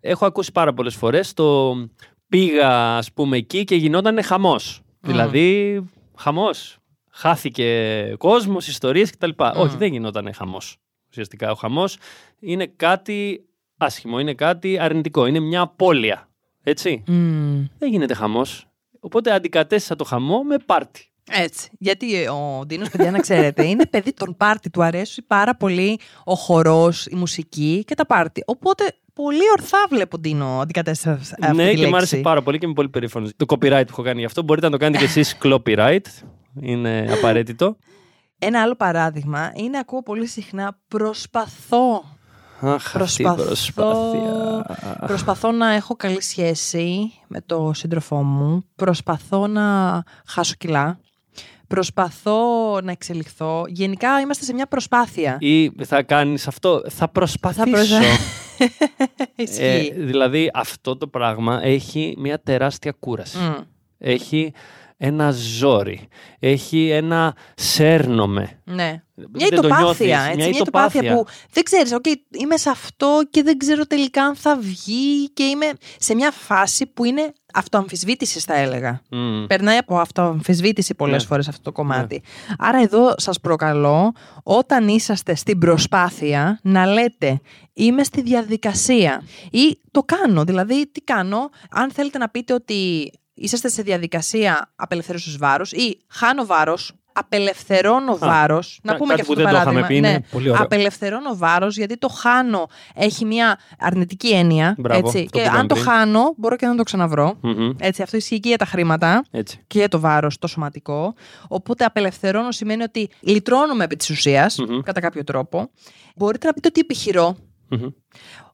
Έχω 0.01 0.27
ακούσει 0.27 0.53
πάρα 0.53 0.75
πολλές 0.75 0.95
φορές 0.95 1.33
το 1.33 1.75
πήγα 2.29 2.97
ας 2.97 3.13
πούμε 3.13 3.37
εκεί 3.37 3.65
και 3.65 3.75
γινόταν 3.75 4.23
χαμός. 4.23 4.81
Δηλαδή 5.01 5.81
χαμός. 6.17 6.77
Χάθηκε 7.11 8.15
κόσμος, 8.19 8.69
ιστορίες 8.69 9.11
κτλ. 9.11 9.31
Όχι, 9.55 9.77
δεν 9.77 9.93
γινόταν 9.93 10.35
χαμός. 10.35 10.77
Ουσιαστικά 11.11 11.51
ο 11.51 11.55
χαμός 11.55 11.97
είναι 12.39 12.67
κάτι 12.67 13.45
άσχημο, 13.77 14.19
είναι 14.19 14.35
κάτι 14.35 14.79
αρνητικό, 14.79 15.27
είναι 15.27 15.41
μια 15.41 15.61
απώλεια. 15.61 16.29
Έτσι. 16.63 17.03
Δεν 17.79 17.91
γίνεται 17.91 18.15
χαμός. 18.15 18.67
Οπότε 19.05 19.33
αντικατέστησα 19.33 19.97
το 19.97 20.05
χαμό 20.05 20.43
με 20.43 20.57
πάρτι. 20.67 21.07
Έτσι. 21.31 21.69
Γιατί 21.79 22.27
ο 22.27 22.63
Ντίνος, 22.67 22.89
παιδιά, 22.89 23.11
να 23.11 23.19
ξέρετε, 23.19 23.67
είναι 23.67 23.87
παιδί 23.87 24.13
των 24.13 24.37
πάρτι. 24.37 24.71
Του 24.71 24.83
αρέσει 24.83 25.23
πάρα 25.23 25.57
πολύ 25.57 25.99
ο 26.25 26.35
χορός, 26.35 27.07
η 27.07 27.15
μουσική 27.15 27.85
και 27.87 27.95
τα 27.95 28.07
πάρτι. 28.07 28.43
Οπότε 28.47 28.85
πολύ 29.13 29.51
ορθά 29.53 29.79
βλέπω 29.89 30.19
Ντίνο 30.19 30.61
αντικατέστησα 30.61 31.13
αυτή 31.13 31.55
Ναι, 31.55 31.71
τη 31.71 31.77
και 31.77 31.87
μου 31.87 31.97
άρεσε 31.97 32.17
πάρα 32.17 32.43
πολύ 32.43 32.59
και 32.59 32.65
είμαι 32.65 32.75
πολύ 32.75 32.89
περήφανος. 32.89 33.31
Το 33.37 33.45
copyright 33.49 33.83
που 33.87 33.91
έχω 33.91 34.03
κάνει 34.03 34.19
γι' 34.19 34.27
αυτό. 34.27 34.43
Μπορείτε 34.43 34.67
να 34.67 34.73
το 34.73 34.79
κάνετε 34.79 35.05
κι 35.05 35.19
εσείς 35.19 35.37
copyright. 35.43 36.07
Είναι 36.61 37.07
απαραίτητο. 37.11 37.77
Ένα 38.39 38.63
άλλο 38.63 38.75
παράδειγμα 38.75 39.53
είναι 39.55 39.79
ακούω 39.79 40.03
πολύ 40.03 40.27
συχνά 40.27 40.79
προσπαθώ 40.89 42.12
Αχ, 42.65 42.93
προσπαθώ, 42.93 43.45
προσπάθεια. 43.45 44.65
προσπαθώ 45.07 45.53
να 45.53 45.73
έχω 45.73 45.97
καλή 45.97 46.23
σχέση 46.23 47.13
με 47.27 47.41
το 47.47 47.71
σύντροφό 47.75 48.23
μου. 48.23 48.65
Προσπαθώ 48.77 49.47
να 49.47 50.03
χάσω 50.27 50.55
κιλά. 50.59 50.99
Προσπαθώ 51.67 52.41
να 52.81 52.91
εξελιχθώ. 52.91 53.65
Γενικά 53.69 54.21
είμαστε 54.21 54.45
σε 54.45 54.55
μια 54.55 54.67
προσπάθεια. 54.67 55.37
Ή 55.41 55.85
θα 55.85 56.03
κάνεις 56.03 56.47
αυτό; 56.47 56.83
Θα 56.89 57.09
προσπαθήσω. 57.09 57.97
ε, 59.59 59.81
δηλαδή 59.97 60.51
αυτό 60.55 60.97
το 60.97 61.07
πράγμα 61.07 61.61
έχει 61.63 62.15
μια 62.19 62.41
τεράστια 62.41 62.93
κούραση. 62.99 63.39
Έχει 63.99 64.53
ένα 65.05 65.31
ζόρι. 65.31 66.09
Έχει 66.39 66.89
ένα 66.89 67.37
σέρνομε. 67.55 68.61
Ναι. 68.65 69.03
Μια 69.33 69.47
ητοπάθεια. 69.47 70.21
Έτσι, 70.21 70.37
μια 70.37 70.49
ητοπάθεια 70.49 71.15
που 71.15 71.27
δεν 71.53 71.63
ξέρεις, 71.63 71.95
okay, 71.95 72.15
είμαι 72.31 72.57
σε 72.57 72.71
αυτό 72.71 73.21
και 73.31 73.43
δεν 73.43 73.59
ξέρω 73.59 73.87
τελικά 73.87 74.23
αν 74.23 74.37
θα 74.37 74.57
βγει 74.57 75.31
και 75.33 75.43
είμαι 75.43 75.67
σε 75.99 76.15
μια 76.15 76.31
φάση 76.31 76.87
που 76.87 77.05
είναι 77.05 77.33
αυτοαμφισβήτηση, 77.55 78.41
θα 78.41 78.55
έλεγα. 78.57 79.03
Mm. 79.11 79.45
Περνάει 79.47 79.77
από 79.77 79.99
αυτοαμφισβήτηση 79.99 80.95
πολλές 80.95 81.23
ναι. 81.23 81.29
φορές 81.29 81.49
αυτό 81.49 81.63
το 81.63 81.73
κομμάτι. 81.73 82.15
Ναι. 82.49 82.55
Άρα, 82.59 82.83
εδώ 82.83 83.15
σας 83.17 83.41
προκαλώ, 83.41 84.13
όταν 84.43 84.89
είσαστε 84.89 85.35
στην 85.35 85.59
προσπάθεια, 85.59 86.59
να 86.63 86.87
λέτε 86.87 87.41
Είμαι 87.75 88.05
στη 88.05 88.23
διαδικασία 88.23 89.23
ή 89.51 89.79
το 89.91 90.03
κάνω. 90.03 90.45
Δηλαδή, 90.45 90.87
τι 90.93 91.01
κάνω, 91.01 91.51
αν 91.71 91.91
θέλετε 91.91 92.19
να 92.19 92.29
πείτε 92.29 92.55
ότι 92.55 93.11
είσαστε 93.35 93.69
σε 93.69 93.83
διαδικασία 93.83 94.73
απελευθέρωσης 94.77 95.37
βάρους 95.37 95.73
ή 95.73 95.99
χάνω 96.09 96.47
βάρος, 96.47 96.93
απελευθερώνω 97.13 98.19
βάρος. 98.19 98.81
Να 98.83 98.97
πούμε 98.97 99.15
και 99.15 99.21
αυτό 99.21 99.35
το 99.35 99.43
παράδειγμα. 99.43 99.87
Πει, 99.87 100.01
ναι, 100.01 100.21
πολύ 100.21 100.57
απελευθερώνω 100.57 101.37
βάρος, 101.37 101.77
γιατί 101.77 101.99
το 101.99 102.09
χάνω 102.09 102.67
έχει 102.95 103.25
μια 103.25 103.59
αρνητική 103.79 104.29
έννοια. 104.29 104.75
Μπράβο, 104.79 105.09
έτσι, 105.09 105.27
και 105.27 105.43
αν 105.43 105.67
το 105.67 105.75
χάνω, 105.75 106.35
μπορώ 106.37 106.57
και 106.57 106.67
να 106.67 106.75
το 106.75 106.83
ξαναβρω 106.83 107.41
Έτσι, 107.79 108.03
αυτό 108.03 108.17
ισχύει 108.17 108.41
και 108.41 108.49
για 108.49 108.59
τα 108.59 108.65
χρήματα 108.65 109.25
έτσι. 109.31 109.65
και 109.67 109.79
για 109.79 109.89
το 109.89 110.01
βάρος, 110.01 110.39
το 110.39 110.47
σωματικό. 110.47 111.15
Οπότε 111.49 111.85
απελευθερώνω 111.85 112.53
σημαίνει 112.53 112.83
ότι 112.83 113.11
λυτρώνουμε 113.21 113.85
επί 113.85 113.97
της 113.97 114.11
ουσια 114.11 114.51
κατά 114.85 115.01
κάποιο 115.01 115.25
τρόπο. 115.25 115.71
Μπορείτε 116.17 116.47
να 116.47 116.53
πείτε 116.53 116.69
ότι 116.69 116.81
επιχειρώ. 116.81 117.37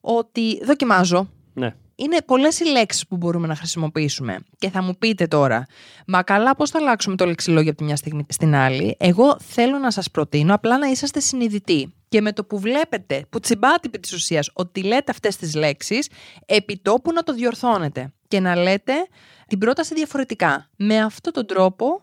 Ότι 0.01 0.65
δοκιμάζω. 0.65 1.29
Ναι 1.53 1.75
είναι 1.99 2.17
πολλές 2.25 2.61
οι 2.61 2.65
λέξεις 2.65 3.07
που 3.07 3.17
μπορούμε 3.17 3.47
να 3.47 3.55
χρησιμοποιήσουμε. 3.57 4.39
Και 4.59 4.71
θα 4.71 4.83
μου 4.83 4.95
πείτε 4.99 5.27
τώρα, 5.27 5.67
μα 6.07 6.23
καλά, 6.23 6.57
πώς 6.57 6.71
θα 6.71 6.79
αλλάξουμε 6.79 7.17
το 7.17 7.27
λεξιλόγιο 7.27 7.69
από 7.71 7.79
τη 7.79 7.85
μια 7.85 7.97
στιγμή 7.97 8.27
στην 8.29 8.55
άλλη. 8.55 8.97
Εγώ 8.99 9.37
θέλω 9.41 9.79
να 9.79 9.91
σας 9.91 10.11
προτείνω 10.11 10.55
απλά 10.55 10.79
να 10.79 10.87
είσαστε 10.87 11.21
συνειδητοί. 11.21 11.93
Και 12.09 12.21
με 12.21 12.33
το 12.33 12.45
που 12.45 12.59
βλέπετε, 12.59 13.27
που 13.31 13.41
τσιμπάτε 13.41 13.87
επί 13.87 13.99
της 13.99 14.13
ουσίας, 14.13 14.51
ότι 14.53 14.83
λέτε 14.83 15.11
αυτές 15.11 15.37
τις 15.37 15.55
λέξεις, 15.55 16.09
επί 16.47 16.79
τόπου 16.83 17.13
να 17.13 17.23
το 17.23 17.35
διορθώνετε. 17.35 18.13
Και 18.29 18.41
να 18.41 18.57
λέτε 18.57 18.93
την 19.47 19.59
πρόταση 19.59 19.95
διαφορετικά. 19.95 20.69
Με 20.77 20.99
αυτόν 20.99 21.33
τον 21.33 21.47
τρόπο 21.47 22.03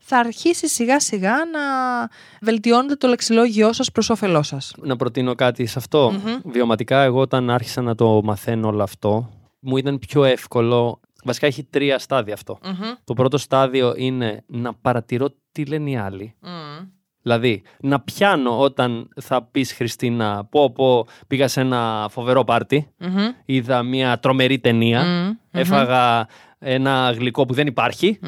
θα 0.00 0.18
αρχίσει 0.18 0.68
σιγά 0.68 1.00
σιγά 1.00 1.34
να 1.34 1.60
βελτιώνετε 2.40 2.94
το 2.94 3.08
λεξιλόγιό 3.08 3.72
σας 3.72 3.92
προς 3.92 4.10
όφελός 4.10 4.46
σας. 4.46 4.74
Να 4.82 4.96
προτείνω 4.96 5.34
κάτι 5.34 5.66
σε 5.66 5.78
αυτό. 5.78 6.12
Βιωματικά 6.44 7.02
εγώ 7.02 7.20
όταν 7.20 7.50
άρχισα 7.50 7.82
να 7.82 7.94
το 7.94 8.20
μαθαίνω 8.24 8.68
όλο 8.68 8.82
αυτό, 8.82 9.30
μου 9.60 9.76
ήταν 9.76 9.98
πιο 9.98 10.24
εύκολο. 10.24 11.00
Βασικά 11.24 11.46
έχει 11.46 11.64
τρία 11.64 11.98
στάδια 11.98 12.34
Το 13.04 13.14
πρώτο 13.14 13.38
στάδιο 13.38 13.94
είναι 13.96 14.44
να 14.46 14.74
παρατηρώ 14.74 15.28
τι 15.52 15.64
λένε 15.64 15.90
οι 15.90 15.96
άλλοι. 15.96 16.34
Δηλαδή, 17.22 17.62
να 17.80 18.00
πιάνω 18.00 18.60
όταν 18.60 19.08
θα 19.20 19.42
πεις 19.42 19.72
Χριστίνα, 19.72 20.44
πω 20.44 20.70
πω 20.70 21.06
πήγα 21.26 21.48
σε 21.48 21.60
ένα 21.60 22.08
φοβερό 22.10 22.44
είδα 23.44 23.82
μια 23.82 24.18
τρομερή 24.18 24.58
έφαγα 25.50 26.28
ένα 26.58 27.14
γλυκό 27.18 27.44
που 27.44 27.54
δεν 27.54 27.66
υπάρχει 27.66 28.18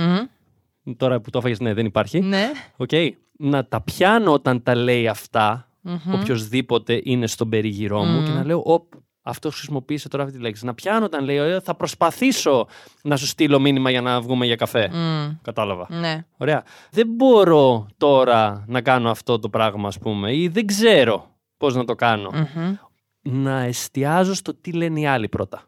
Τώρα 0.97 1.21
που 1.21 1.31
το 1.31 1.38
έφαγες, 1.38 1.61
ναι, 1.61 1.75
δεν 1.75 1.87
υπάρχει. 1.87 2.21
Ναι. 2.21 2.51
Okay. 2.77 3.11
Να 3.38 3.64
τα 3.64 3.81
πιάνω 3.81 4.33
όταν 4.33 4.62
τα 4.62 4.75
λέει 4.75 5.09
αυτά, 5.09 5.68
mm-hmm. 5.85 6.14
οποιοδήποτε 6.21 7.01
είναι 7.05 7.27
στον 7.27 7.49
περίγυρό 7.49 8.03
μου, 8.05 8.23
και 8.25 8.31
να 8.31 8.45
λέω, 8.45 8.62
Οπ, 8.64 8.92
αυτό 9.23 9.51
χρησιμοποίησε 9.51 10.09
τώρα 10.09 10.23
αυτή 10.23 10.37
τη 10.37 10.42
λέξη. 10.42 10.64
Να 10.64 10.75
πιάνω 10.75 11.05
όταν 11.05 11.25
λέει, 11.25 11.37
«Ε, 11.37 11.61
θα 11.61 11.75
προσπαθήσω 11.75 12.66
να 13.03 13.16
σου 13.16 13.27
στείλω 13.27 13.59
μήνυμα 13.59 13.90
για 13.90 14.01
να 14.01 14.21
βγούμε 14.21 14.47
για 14.47 14.57
καφέ. 14.57 14.90
Mm. 14.92 15.37
Κατάλαβα. 15.42 15.87
Ναι. 15.90 16.25
Ωραία. 16.37 16.62
Δεν 16.90 17.07
μπορώ 17.09 17.87
τώρα 17.97 18.64
να 18.66 18.81
κάνω 18.81 19.11
αυτό 19.11 19.38
το 19.38 19.49
πράγμα, 19.49 19.88
ας 19.88 19.99
πούμε, 19.99 20.37
ή 20.37 20.49
δεν 20.49 20.66
ξέρω 20.66 21.31
πώς 21.57 21.75
να 21.75 21.85
το 21.85 21.95
κάνω. 21.95 22.31
Mm-hmm. 22.33 22.75
Να 23.23 23.61
εστιάζω 23.61 24.35
στο 24.35 24.55
τι 24.55 24.73
λένε 24.73 25.01
οι 25.01 25.07
άλλοι 25.07 25.29
πρώτα. 25.29 25.62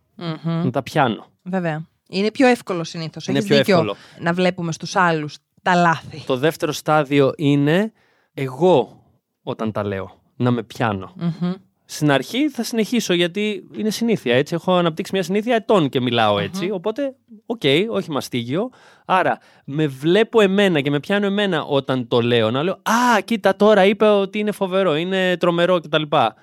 Να 0.45 0.71
τα 0.71 0.83
πιάνω. 0.83 1.27
Βέβαια. 1.43 1.87
Είναι 2.09 2.31
πιο 2.31 2.47
εύκολο 2.47 2.85
συνήθως. 2.85 3.27
Είναι 3.29 3.39
Έχεις 3.39 3.49
πιο 3.51 3.59
δίκιο 3.59 3.75
εύκολο. 3.75 3.97
να 4.21 4.33
βλέπουμε 4.33 4.73
στους 4.73 4.97
άλλους 4.97 5.37
τα 5.63 5.75
λάθη. 5.75 6.23
Το 6.27 6.37
δεύτερο 6.37 6.73
στάδιο 6.73 7.33
είναι 7.37 7.93
εγώ 8.35 9.03
όταν 9.43 9.73
τα 9.73 9.85
λέω, 9.85 10.21
να 10.37 10.51
με 10.51 10.63
πιάνω. 10.63 11.13
Μμμ. 11.17 11.53
Στην 11.87 12.11
αρχή 12.11 12.49
θα 12.51 12.63
συνεχίσω 12.63 13.15
γιατί 13.15 13.69
είναι 13.77 13.91
συνήθεια. 13.91 14.35
Έτσι. 14.35 14.55
Έχω 14.55 14.75
αναπτύξει 14.75 15.11
μια 15.15 15.23
συνήθεια 15.23 15.55
ετών 15.55 15.89
και 15.89 16.01
μιλάω 16.01 16.39
έτσι. 16.39 16.71
Οπότε, 16.71 17.15
οκ, 17.47 17.61
όχι 17.91 18.11
μαστίγιο. 18.11 18.71
Άρα, 19.05 19.39
με 19.65 19.87
βλέπω 19.87 20.41
εμένα 20.41 20.81
και 20.81 20.91
με 20.91 21.01
πιάνω 21.01 21.27
εμένα 21.27 21.65
όταν 21.65 22.09
το 22.09 22.21
λέω. 22.21 22.51
Να 22.51 22.63
λέω 22.63 22.73
Α, 22.75 23.21
κοίτα 23.25 23.57
τώρα 23.57 23.85
είπε 23.85 24.07
ότι 24.07 24.39
είναι 24.39 24.53
φοβερό, 24.53 24.97
είναι 24.97 25.37
τρομερό 25.37 25.81
κτλ. 25.81 26.03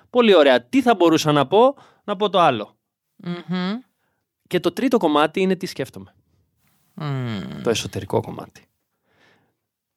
Πολύ 0.10 0.36
ωραία. 0.36 0.62
Τι 0.62 0.82
θα 0.82 0.96
μπορούσα 0.96 1.32
να 1.32 1.48
πω, 1.48 1.76
να 2.04 2.16
πω 2.16 2.30
το 2.30 2.40
άλλο. 2.40 2.76
Μμμ. 3.16 3.72
Και 4.52 4.60
το 4.60 4.72
τρίτο 4.72 4.98
κομμάτι 4.98 5.42
είναι 5.42 5.56
τι 5.56 5.66
σκέφτομαι. 5.66 6.14
Μμμ. 6.94 7.62
Το 7.64 7.70
εσωτερικό 7.70 8.22
κομμάτι. 8.22 8.66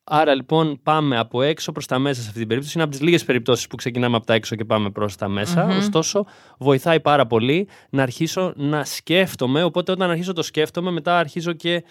Άρα 0.05 0.35
λοιπόν 0.35 0.81
πάμε 0.83 1.19
από 1.19 1.43
έξω 1.43 1.73
προς 1.73 1.87
τα 1.87 1.99
μέσα 1.99 2.21
σε 2.21 2.27
αυτή 2.27 2.39
την 2.39 2.49
περίπτωση. 2.49 2.73
Είναι 2.75 2.85
από 2.85 2.93
τις 2.93 3.03
λίγες 3.03 3.25
περιπτώσεις 3.25 3.67
που 3.67 3.77
ξεκινάμε 3.77 4.17
από 4.17 4.27
τα 4.27 4.35
έξω 4.35 4.57
και 4.57 4.65
πάμε 4.65 4.91
προς 4.91 5.17
τα 5.17 5.29
μεσα 5.29 5.67
Μμμ. 5.67 5.77
Ωστόσο 5.77 6.27
βοηθάει 6.59 7.01
πάρα 7.01 7.27
πολύ 7.27 7.69
να 7.91 8.03
αρχίσω 8.03 8.53
να 8.57 8.85
σκέφτομαι. 8.85 9.63
Οπότε 9.63 9.93
όταν 9.93 10.11
αρχίσω 10.11 10.33
το 10.33 10.43
σκέφτομαι 10.43 10.91
μετά 10.91 11.19
αρχίζω 11.19 11.53
και 11.53 11.85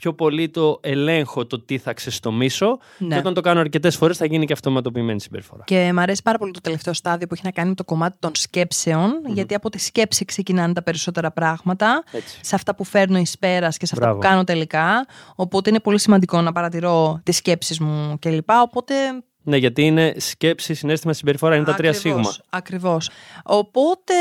πιο 0.00 0.14
πολύ 0.14 0.48
το 0.48 0.78
ελέγχω 0.82 1.46
το 1.46 1.60
τι 1.60 1.78
θα 1.78 1.92
ξεστομίσω. 1.92 2.78
Ναι. 2.98 3.14
Και 3.14 3.20
όταν 3.20 3.34
το 3.34 3.40
κάνω 3.40 3.60
αρκετές 3.60 3.96
φορές 3.96 4.16
θα 4.16 4.24
γίνει 4.24 4.46
και 4.46 4.52
αυτοματοποιημένη 4.52 5.20
συμπεριφορά. 5.20 5.64
Και 5.66 5.90
μου 5.94 6.00
αρέσει 6.00 6.22
πάρα 6.22 6.38
πολύ 6.38 6.52
το 6.52 6.60
τελευταίο 6.60 6.92
στάδιο 6.92 7.26
που 7.26 7.34
έχει 7.34 7.44
να 7.44 7.50
κάνει 7.50 7.68
με 7.68 7.74
το 7.74 7.84
κομμάτι 7.84 8.16
των 8.18 8.30
σκεψεων 8.34 9.20
γιατί 9.26 9.54
από 9.54 9.70
τη 9.70 9.78
σκέψη 9.78 10.24
ξεκινάνε 10.24 10.72
τα 10.72 10.82
περισσότερα 10.82 11.30
πράγματα. 11.30 12.04
Έτσι. 12.10 12.38
Σε 12.42 12.54
αυτά 12.54 12.74
που 12.74 12.84
φέρνω 12.84 13.18
εις 13.18 13.38
πέρας 13.38 13.76
και 13.76 13.86
σε 13.86 13.92
αυτά 13.94 14.06
Μπράβο. 14.06 14.20
που 14.20 14.26
κάνω 14.28 14.44
τελικά. 14.44 15.06
Οπότε 15.34 15.70
είναι 15.70 15.80
πολύ 15.80 15.98
σημαντικό 16.00 16.40
να 16.40 16.52
παρατηρώ 16.52 17.20
τις 17.22 17.36
σκέψεις 17.36 17.80
μου 17.80 18.18
κλπ. 18.18 18.50
Οπότε 18.62 18.94
Ναι, 19.42 19.56
γιατί 19.56 19.82
είναι 19.82 20.14
σκέψη, 20.16 20.74
συνέστημα, 20.74 21.12
συμπεριφορά. 21.12 21.54
Είναι 21.56 21.64
τα 21.64 21.74
τρία 21.74 21.90
Ακριβώς, 21.90 22.14
σίγμα. 22.14 22.34
Ακριβώς. 22.50 23.10
Οπότε 23.44 24.14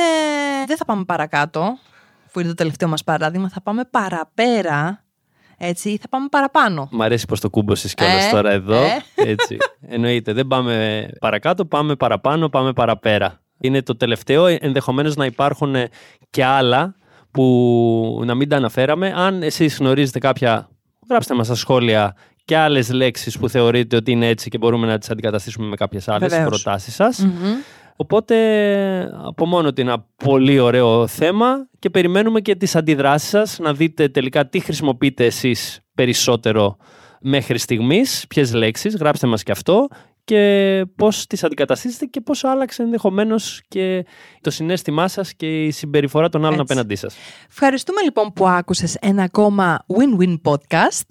δεν 0.68 0.78
θα 0.78 0.86
πάμε 0.86 1.04
παρακάτω, 1.04 1.78
που 2.32 2.40
είναι 2.40 2.50
το 2.50 2.56
τελευταίο 2.56 2.88
μας 2.90 3.04
παράδειγμα, 3.04 3.50
θα 3.50 3.62
πάμε 3.62 3.84
παραπέρα, 3.92 5.04
έτσι, 5.60 5.90
ή 5.90 5.98
θα 5.98 6.08
πάμε 6.10 6.28
παραπάνω. 6.32 6.88
Μ' 6.92 7.02
αρέσει 7.02 7.26
πως 7.26 7.40
το 7.40 7.50
κούμποσες 7.50 7.94
κιόλας 7.94 8.28
Ε, 8.28 8.32
τώρα 8.32 8.52
εδώ. 8.52 8.82
ε. 8.82 9.02
Έτσι. 9.16 9.58
Εννοείται. 9.88 10.34
Δεν 10.34 10.48
πάμε 10.48 11.06
παρακάτω, 11.20 11.66
πάμε 11.66 11.96
παραπάνω, 11.96 12.50
πάμε 12.50 12.74
παραπέρα. 12.74 13.42
Είναι 13.62 13.82
το 13.82 13.96
τελευταίο. 13.98 14.46
Ενδεχομένως 14.60 15.16
να 15.16 15.26
υπάρχουν 15.26 15.76
και 16.30 16.44
άλλα 16.46 16.96
που 17.32 18.22
να 18.26 18.36
μην 18.36 18.50
τα 18.50 18.56
αναφέραμε. 18.56 19.14
Αν 19.16 19.44
εσείς 19.44 19.78
γνωρίζετε 19.78 20.20
κάποια, 20.20 20.70
γράψτε 21.10 21.36
μας 21.36 21.46
στα 21.46 21.56
σχόλια 21.56 22.16
και 22.46 22.58
άλλες 22.58 22.92
λέξεις 22.92 23.38
που 23.38 23.50
θεωρείτε 23.50 23.96
ότι 23.96 24.12
είναι 24.12 24.28
έτσι 24.28 24.50
και 24.50 24.58
μπορούμε 24.58 24.88
να 24.88 24.98
τις 24.98 25.10
αντικαταστήσουμε 25.10 25.68
με 25.68 25.76
κάποιες 25.76 26.08
άλλες 26.08 26.30
Βεβαίως. 26.34 26.62
προτάσεις 26.62 26.96
σας. 26.96 27.28
Μμμ. 28.00 28.08
Οπότε 28.12 29.12
από 29.26 29.46
μόνο 29.46 29.68
ότι 29.68 29.82
είναι 29.82 29.92
ένα 29.92 30.06
πολύ 30.24 30.60
ωραίο 30.60 31.08
θέμα 31.08 31.68
και 31.80 31.90
περιμένουμε 31.90 32.42
και 32.42 32.56
τις 32.56 32.76
αντιδράσεις 32.76 33.30
σας 33.30 33.60
να 33.60 33.74
δείτε 33.74 34.10
τελικά 34.10 34.50
τι 34.50 34.60
χρησιμοποιείτε 34.60 35.26
εσείς 35.26 35.80
περισσότερο 35.94 36.78
μέχρι 37.22 37.58
στιγμής, 37.58 38.26
ποιες 38.30 38.54
λέξεις, 38.54 38.96
γράψτε 38.96 39.28
μας 39.28 39.44
και 39.44 39.52
αυτό 39.52 39.88
και 40.24 40.86
πώς 40.96 41.28
τις 41.28 41.44
αντικαταστήσετε 41.44 42.06
και 42.06 42.22
πώς 42.22 42.44
άλλαξε 42.44 42.84
ενδεχομένως 42.84 43.62
και 43.68 44.06
το 44.42 44.50
συνέστημά 44.50 45.08
σας 45.08 45.34
και 45.34 45.66
η 45.66 45.72
συμπεριφορά 45.72 46.30
των 46.30 46.46
άλλων 46.46 46.60
Έτσι. 46.60 46.72
απέναντί 46.72 46.96
σας. 46.96 47.16
Ευχαριστούμε 47.50 48.02
λοιπόν 48.02 48.34
που 48.34 48.48
άκουσες 48.48 48.96
ένα 48.96 49.24
ακόμα 49.24 49.86
win-win 49.88 50.38
podcast. 50.44 51.08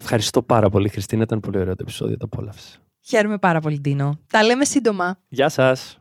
Ευχαριστώ 0.00 0.42
πάρα 0.42 0.68
πολύ 0.68 0.88
Χριστίνα, 0.88 1.22
ήταν 1.22 1.40
πολύ 1.40 1.58
ωραίο 1.58 1.74
το 1.74 1.82
επεισόδιο, 1.82 2.16
το 2.16 2.28
απόλαυσα. 2.32 2.78
Χαίρομαι 3.00 3.38
πάρα 3.38 3.60
πολύ, 3.60 3.80
Ντίνο. 3.80 4.18
Τα 4.30 4.42
λέμε 4.42 4.64
σύντομα. 4.64 5.18
Γεια 5.28 5.48
σας! 5.48 5.98